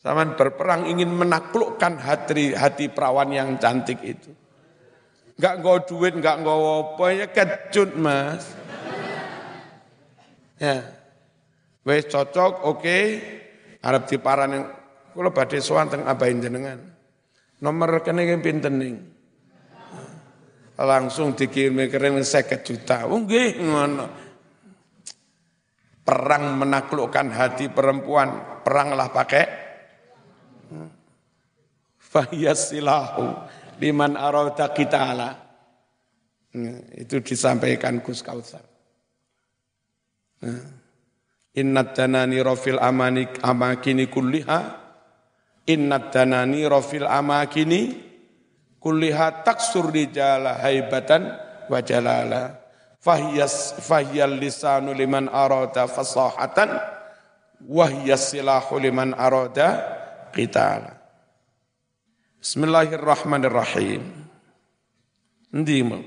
Zaman 0.00 0.36
berperang 0.36 0.88
ingin 0.88 1.12
menaklukkan 1.12 1.96
hati 1.96 2.52
hati 2.56 2.92
perawan 2.92 3.32
yang 3.32 3.56
cantik 3.56 4.00
itu. 4.04 4.32
Enggak 5.40 5.54
nggo 5.60 5.74
duit, 5.88 6.12
enggak 6.16 6.36
nggo 6.44 6.56
apa 6.60 7.04
ya 7.16 7.26
kecut, 7.32 7.96
Mas. 7.96 8.44
Ya. 10.60 10.84
Wes 11.88 12.04
cocok, 12.04 12.68
oke. 12.68 12.80
Okay. 12.84 13.04
Arab 13.80 14.04
diparani 14.04 14.60
kula 15.16 15.32
badhe 15.32 15.64
sowan 15.64 15.88
teng 15.88 16.04
abahin 16.04 16.44
jenengan. 16.44 16.76
Nomor 17.64 18.00
rekening 18.00 18.44
pinten 18.44 18.76
ning? 18.76 19.19
Langsung 20.80 21.36
dikirim 21.36 21.76
rekening 21.76 22.24
50 22.24 22.64
juta. 22.64 23.04
Oh 23.04 23.20
nggih 23.20 23.60
ngono. 23.60 24.06
Perang 26.00 26.56
menaklukkan 26.56 27.28
hati 27.30 27.68
perempuan, 27.68 28.64
peranglah 28.64 29.12
pakai 29.12 29.44
fahiyasilahu 32.00 33.24
liman 33.78 34.16
arauta 34.16 34.72
kitala. 34.72 35.36
Itu 36.96 37.22
disampaikan 37.22 38.02
Gus 38.02 38.26
Kautsar. 38.26 38.64
Nah, 40.40 40.80
Innat 41.50 41.98
danani 41.98 42.38
rofil 42.40 42.78
amanik 42.78 43.42
amakini 43.42 44.06
kulliha 44.06 44.60
Innat 45.66 46.14
danani 46.14 46.62
rofil 46.62 47.04
amakini 47.04 48.09
kulliha 48.80 49.44
taksur 49.44 49.92
rijala 49.92 50.58
haibatan 50.58 51.30
wa 51.68 51.78
jalala. 51.84 52.58
Fahiyas 53.00 53.80
fahiyal 53.80 54.36
lisanu 54.36 54.92
liman 54.92 55.28
arada 55.32 55.88
fasahatan 55.88 56.76
wahyas 57.64 58.32
silahu 58.32 58.76
liman 58.76 59.16
arada 59.16 59.80
qitala. 60.32 61.00
Bismillahirrahmanirrahim. 62.40 64.04
Endi 65.52 65.80
mau? 65.84 66.00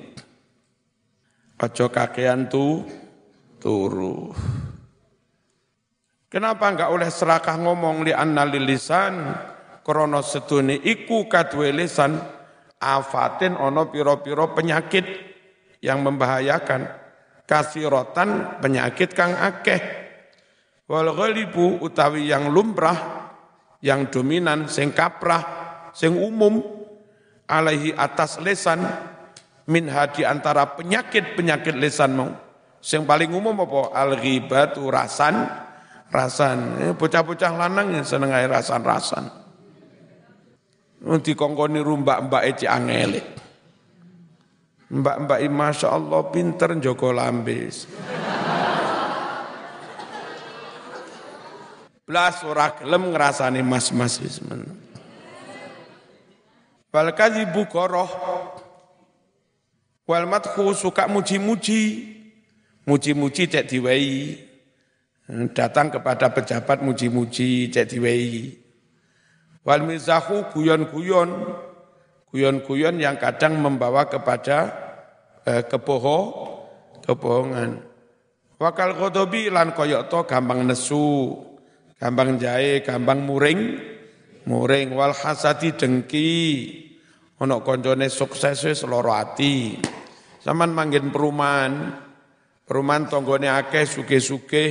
Kakean 1.64 2.52
tu 2.52 2.84
turu. 3.64 4.36
Kenapa 6.28 6.68
enggak 6.68 6.90
oleh 6.92 7.08
serakah 7.08 7.56
ngomong 7.62 8.04
li 8.04 8.12
anna 8.12 8.44
lisan 8.44 9.32
krana 9.86 10.20
sedune 10.26 10.76
iku 10.82 11.30
kadwe 11.30 11.72
lisan 11.72 12.18
afatin 12.84 13.56
ono 13.56 13.88
piro-piro 13.88 14.52
penyakit 14.52 15.06
yang 15.80 16.04
membahayakan 16.04 16.88
kasirotan 17.48 18.60
penyakit 18.60 19.16
kang 19.16 19.36
akeh 19.36 19.80
wal 20.88 21.12
ghalibu 21.16 21.80
utawi 21.80 22.28
yang 22.28 22.52
lumrah 22.52 23.32
yang 23.84 24.08
dominan 24.08 24.68
sing 24.68 24.92
kaprah 24.92 25.44
sing 25.96 26.16
umum 26.16 26.60
alaihi 27.48 27.92
atas 27.96 28.40
lesan 28.40 28.84
min 29.68 29.88
hadi 29.88 30.28
antara 30.28 30.76
penyakit-penyakit 30.76 31.76
lesan 31.78 32.12
mau. 32.16 32.32
Yang 32.84 33.04
paling 33.08 33.32
umum 33.32 33.56
apa? 33.64 33.96
Al-ghibatu 33.96 34.92
rasan, 34.92 35.48
rasan. 36.12 36.60
Eh, 36.84 36.92
bocah-bocah 36.92 37.52
lanang 37.56 37.96
yang 37.96 38.04
seneng 38.04 38.36
rasan-rasan. 38.36 39.43
Nanti 41.04 41.36
kongkoni 41.36 41.84
rumbak 41.84 42.32
mbak 42.32 42.44
eci 42.48 42.66
angelik. 42.68 43.26
Mbak-mbak 44.94 45.42
Masya 45.50 45.90
Allah 45.90 46.22
pinter 46.30 46.78
Joko 46.78 47.10
Lambis. 47.10 47.90
Belas 52.06 52.46
ora 52.46 52.78
gelem 52.78 53.10
ngrasani 53.10 53.66
mas-mas 53.66 54.22
ismen. 54.22 54.70
Bal 56.94 57.10
kadzibu 57.18 57.66
koroh 57.66 58.06
Wal 60.04 60.28
suka 60.76 61.08
muji-muji. 61.08 61.82
Muji-muji 62.84 63.48
cek 63.48 63.66
diwehi. 63.66 64.36
Datang 65.56 65.90
kepada 65.90 66.30
pejabat 66.30 66.84
muji-muji 66.84 67.72
cek 67.72 67.88
diwehi. 67.88 68.63
Wal 69.64 69.84
mizahu 69.88 70.52
guyon-guyon. 70.52 71.30
Guyon-guyon 72.34 73.00
yang 73.00 73.16
kadang 73.16 73.62
membawa 73.62 74.10
kepada 74.10 74.74
eh, 75.48 75.64
keboho, 75.64 76.20
kebohongan. 77.04 77.80
Wakal 78.58 78.96
kodobi 78.96 79.52
lan 79.52 79.76
koyok 79.76 80.08
to 80.08 80.20
gampang 80.24 80.64
nesu, 80.64 81.36
gampang 82.00 82.40
jahe, 82.40 82.80
gampang 82.80 83.22
muring, 83.22 83.76
muring 84.48 84.96
wal 84.96 85.12
hasadi 85.12 85.76
dengki, 85.76 86.32
ono 87.44 87.60
koncone 87.60 88.08
sukses 88.08 88.64
wis 88.64 88.82
lara 88.88 89.20
ati. 89.20 89.78
Saman 90.40 90.72
manggen 90.72 91.12
perumahan, 91.12 91.92
perumahan 92.64 93.08
tonggone 93.12 93.52
akeh 93.52 93.84
suge-suge, 93.84 94.66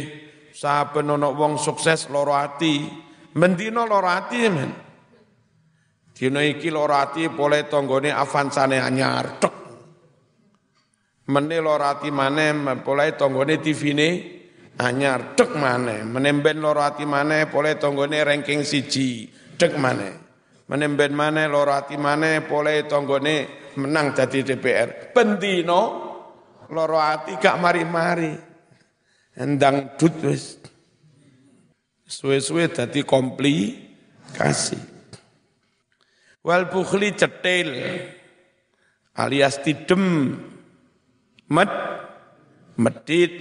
saben 0.52 1.08
ono 1.12 1.32
wong 1.32 1.56
sukses 1.60 2.08
loro 2.12 2.36
ati, 2.36 2.88
mendino 3.34 3.86
loro 3.86 4.08
ati 4.08 4.38
men. 4.48 4.70
Dino 6.12 6.38
iki 6.38 6.70
loro 6.70 6.94
ati 6.94 7.26
boleh 7.32 7.66
tonggone 7.66 8.12
avansane 8.12 8.78
anyar, 8.78 9.42
tek. 9.42 9.54
Mene 11.32 11.56
loro 11.58 11.82
ati 11.82 12.10
maneh 12.14 12.54
boleh 12.78 13.16
tonggone 13.18 13.58
TV-ne 13.58 14.08
anyar, 14.78 15.34
tek 15.34 15.56
maneh. 15.58 16.06
Menemben 16.06 16.62
loro 16.62 16.84
ati 16.84 17.02
maneh 17.08 17.50
boleh 17.50 17.74
tonggone 17.74 18.22
ranking 18.22 18.62
siji, 18.62 19.26
dek 19.58 19.74
maneh. 19.74 20.14
Menemben 20.70 21.10
maneh 21.10 21.50
loro 21.50 21.74
ati 21.74 21.98
maneh 21.98 22.46
boleh 22.46 22.86
tonggone 22.86 23.66
menang 23.76 24.14
jadi 24.14 24.54
DPR. 24.54 25.10
Bendino 25.10 25.80
loro 26.70 26.98
ati 27.02 27.34
gak 27.36 27.58
mari-mari. 27.58 28.32
Endang 29.36 29.98
dut 29.98 30.14
wis. 30.22 30.61
Suwe-suwe 32.12 32.68
dadi 32.68 33.00
komplikasi. 33.08 34.76
Wal 36.44 36.68
bukhli 36.68 37.16
cetil 37.16 37.72
alias 39.16 39.64
tidem 39.64 40.36
med 41.48 41.72
medit 42.76 43.32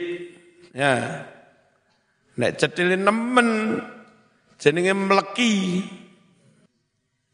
ya 0.71 1.25
nek 2.39 2.51
cetil 2.55 2.95
nemen 2.95 3.81
jenenge 4.55 4.93
mleki 4.95 5.53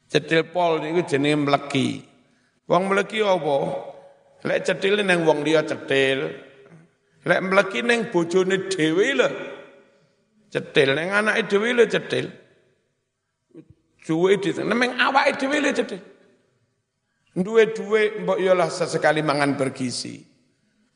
cetil 0.09 0.41
pol 0.49 0.81
niku 0.81 1.05
jenenge 1.05 1.37
mleki 1.45 1.87
Wong 2.67 2.91
mleki 2.91 3.23
apa? 3.23 3.57
Lek 4.43 4.67
cetil 4.67 4.99
neng 4.99 5.23
wong 5.23 5.39
liya 5.47 5.63
cetil. 5.63 6.35
Lek 7.23 7.39
mleki 7.39 7.79
neng 7.79 8.11
bojone 8.11 8.67
dhewe 8.67 9.07
lho. 9.15 9.29
Cetil 10.47 10.95
neng 10.95 11.11
anake 11.11 11.47
dhewe 11.51 11.75
lho 11.75 11.85
cetil. 11.85 12.27
Duwe 14.07 14.39
di 14.39 14.55
nemeng 14.55 14.95
awake 14.95 15.35
dhewe 15.35 15.59
lho 15.59 15.71
cetil. 15.75 16.01
Duwe-duwe 17.37 18.25
mbok 18.25 18.39
yo 18.41 18.57
lah 18.57 18.65
sesekali 18.65 19.21
mangan 19.21 19.53
bergizi. 19.53 20.25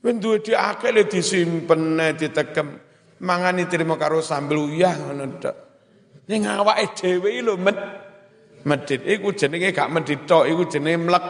Wen 0.01 0.17
duwe 0.17 0.41
di 0.41 0.57
akeh 0.57 0.89
le 0.89 1.05
disimpen 1.05 2.01
ditekem. 2.17 2.67
Mangan 3.21 3.61
diterima 3.61 3.93
karo 4.01 4.17
sambel 4.25 4.65
uyah 4.65 4.97
ngono 4.97 5.37
tok. 5.37 5.55
Ning 6.25 6.49
awake 6.49 6.97
dhewe 6.97 7.29
lho 7.45 7.53
med 7.61 7.77
medit 8.65 9.05
iku 9.05 9.37
jenenge 9.37 9.69
gak 9.69 9.91
medit 9.93 10.25
tok 10.25 10.49
iku 10.49 10.65
jenenge 10.65 10.97
mlek. 11.05 11.25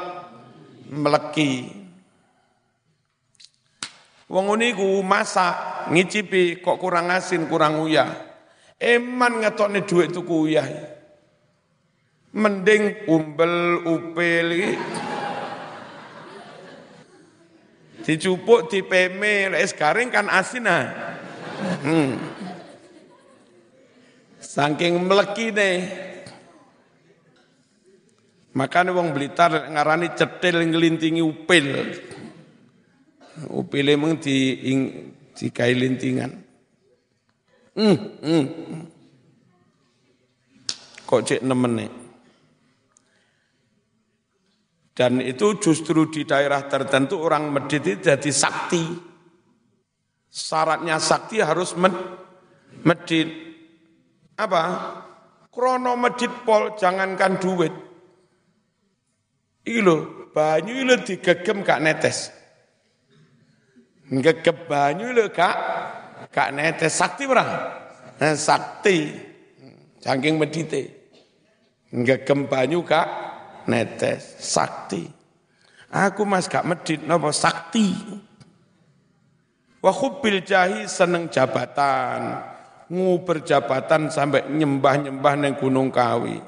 Wong 4.31 4.55
niku 4.55 5.03
masak, 5.03 5.91
ngicipi 5.91 6.63
kok 6.63 6.79
kurang 6.79 7.11
asin, 7.11 7.51
kurang 7.51 7.83
uyah. 7.83 8.07
Eman 8.79 9.43
ngetokne 9.43 9.83
dhuwit 9.83 10.15
tuku 10.15 10.47
uyah. 10.47 10.67
Mending 12.31 13.11
umbel 13.11 13.83
upil 13.83 14.47
iki. 14.55 14.71
Dicupuk 18.07 18.71
dipeme, 18.71 19.51
es 19.59 19.75
garing 19.75 20.07
kan 20.07 20.31
asin 20.31 20.63
ah. 20.63 20.87
Hmm. 21.83 22.15
Saking 24.39 24.95
melekine. 25.11 25.71
Makanya 28.55 28.95
wong 28.95 29.11
Blitar 29.11 29.67
ngarani 29.75 30.15
cetil 30.15 30.63
ngelintingi 30.71 31.19
upil. 31.19 31.67
Upil 33.47 33.95
emang 33.95 34.19
di 34.19 34.59
dikai 35.31 35.71
lintingan. 35.71 36.31
Hmm, 37.71 37.97
hmm. 38.19 38.45
Kok 41.07 41.21
cek 41.23 41.43
nemen 41.43 41.73
nih? 41.79 41.91
Dan 44.91 45.23
itu 45.23 45.55
justru 45.57 46.11
di 46.11 46.27
daerah 46.27 46.67
tertentu 46.67 47.23
orang 47.23 47.47
medit 47.47 47.87
itu 47.87 48.11
jadi 48.11 48.31
sakti. 48.31 48.83
Syaratnya 50.31 50.99
sakti 50.99 51.39
harus 51.39 51.75
med, 51.79 51.95
medit. 52.83 53.27
Apa? 54.35 54.63
Krono 55.51 55.95
medit 55.95 56.31
pol 56.43 56.75
jangankan 56.75 57.39
duit. 57.39 57.73
Iki 59.63 59.79
lho, 59.79 59.95
banyu 60.35 60.83
lho 60.83 60.95
digegem 61.03 61.63
gak 61.63 61.81
netes. 61.83 62.40
Ngegep 64.11 64.67
banyu 64.67 65.15
lho 65.15 65.31
gak 65.31 65.55
gak 66.35 66.51
netes 66.51 66.99
sakti 66.99 67.23
ora? 67.23 67.47
Nah, 68.19 68.35
sakti. 68.35 69.15
Saking 70.03 70.35
medite. 70.35 70.83
Ngegem 71.95 72.51
banyu 72.51 72.83
gak 72.83 73.07
netes, 73.71 74.35
sakti. 74.37 75.07
Aku 75.91 76.27
mas 76.27 76.51
gak 76.51 76.67
medit 76.67 77.03
napa 77.07 77.31
sakti. 77.31 77.91
Wa 79.81 79.91
khubbil 79.95 80.45
jahi 80.45 80.85
seneng 80.85 81.31
jabatan. 81.31 82.51
Nguber 82.91 83.41
jabatan 83.47 84.11
sampai 84.11 84.51
nyembah-nyembah 84.51 85.33
neng 85.39 85.55
Gunung 85.55 85.87
Kawi. 85.89 86.43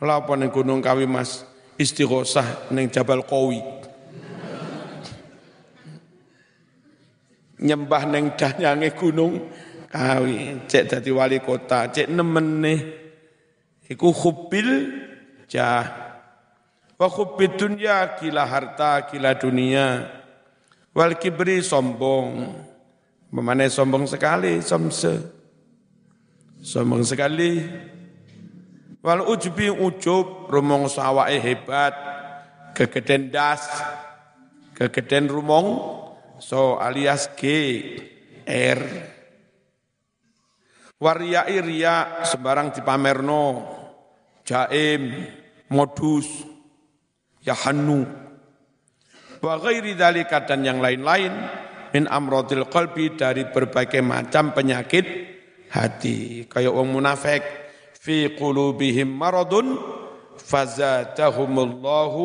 Lapa 0.00 0.32
neng 0.34 0.48
Gunung 0.48 0.80
Kawi 0.80 1.04
Mas? 1.04 1.44
Istighosah 1.76 2.72
neng 2.72 2.88
Jabal 2.88 3.22
Kawi. 3.22 3.77
Nyembah 7.58 8.02
neng 8.06 8.38
danyange 8.38 8.94
Gunung 8.94 9.50
Kawi, 9.88 10.68
cek 10.68 10.84
dadi 10.84 11.08
wali 11.08 11.40
kota, 11.40 11.88
cek 11.88 12.12
nemen 12.12 12.60
nih. 12.60 12.80
Iku 13.88 14.12
khubbil 14.12 14.68
jah. 15.48 16.12
Wa 17.00 17.08
khubbid 17.08 17.56
dunya 17.56 18.18
kila 18.20 18.44
harta, 18.44 19.08
kila 19.08 19.38
dunia 19.38 20.18
Wal 20.98 21.14
kibri 21.14 21.62
sombong. 21.62 22.58
Memane 23.30 23.70
sombong 23.70 24.08
sekali, 24.10 24.58
somse. 24.58 25.14
Sombong 26.58 27.06
sekali. 27.06 27.62
Wal 28.98 29.22
ujbi 29.22 29.70
ujub, 29.70 30.50
rumong 30.50 30.90
sawai 30.90 31.38
hebat. 31.38 31.94
Kegeden 32.74 33.30
das. 33.30 33.62
Kegeden 34.74 35.30
rumong. 35.30 35.97
So 36.38 36.78
alias 36.78 37.34
G. 37.34 37.42
R. 38.48 38.80
Waria 40.98 41.46
iria 41.46 42.26
sembarang 42.26 42.74
dipamerno. 42.74 43.76
Jaim, 44.48 45.28
modus, 45.68 46.24
yahanu 47.44 48.04
wa 49.38 49.56
ghairi 49.62 49.94
dan 49.94 50.60
yang 50.66 50.82
lain-lain 50.82 51.32
min 51.94 52.04
amradil 52.10 52.68
qalbi 52.68 53.16
dari 53.16 53.48
berbagai 53.48 54.04
macam 54.04 54.52
penyakit 54.52 55.06
hati 55.72 56.44
kayak 56.50 56.74
wong 56.74 56.92
munafik 56.92 57.40
fi 57.96 58.36
qulubihim 58.36 59.08
maradun 59.08 59.78
fazadahumullahu 60.36 62.24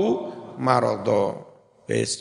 marada 0.60 1.38
wis 1.88 2.20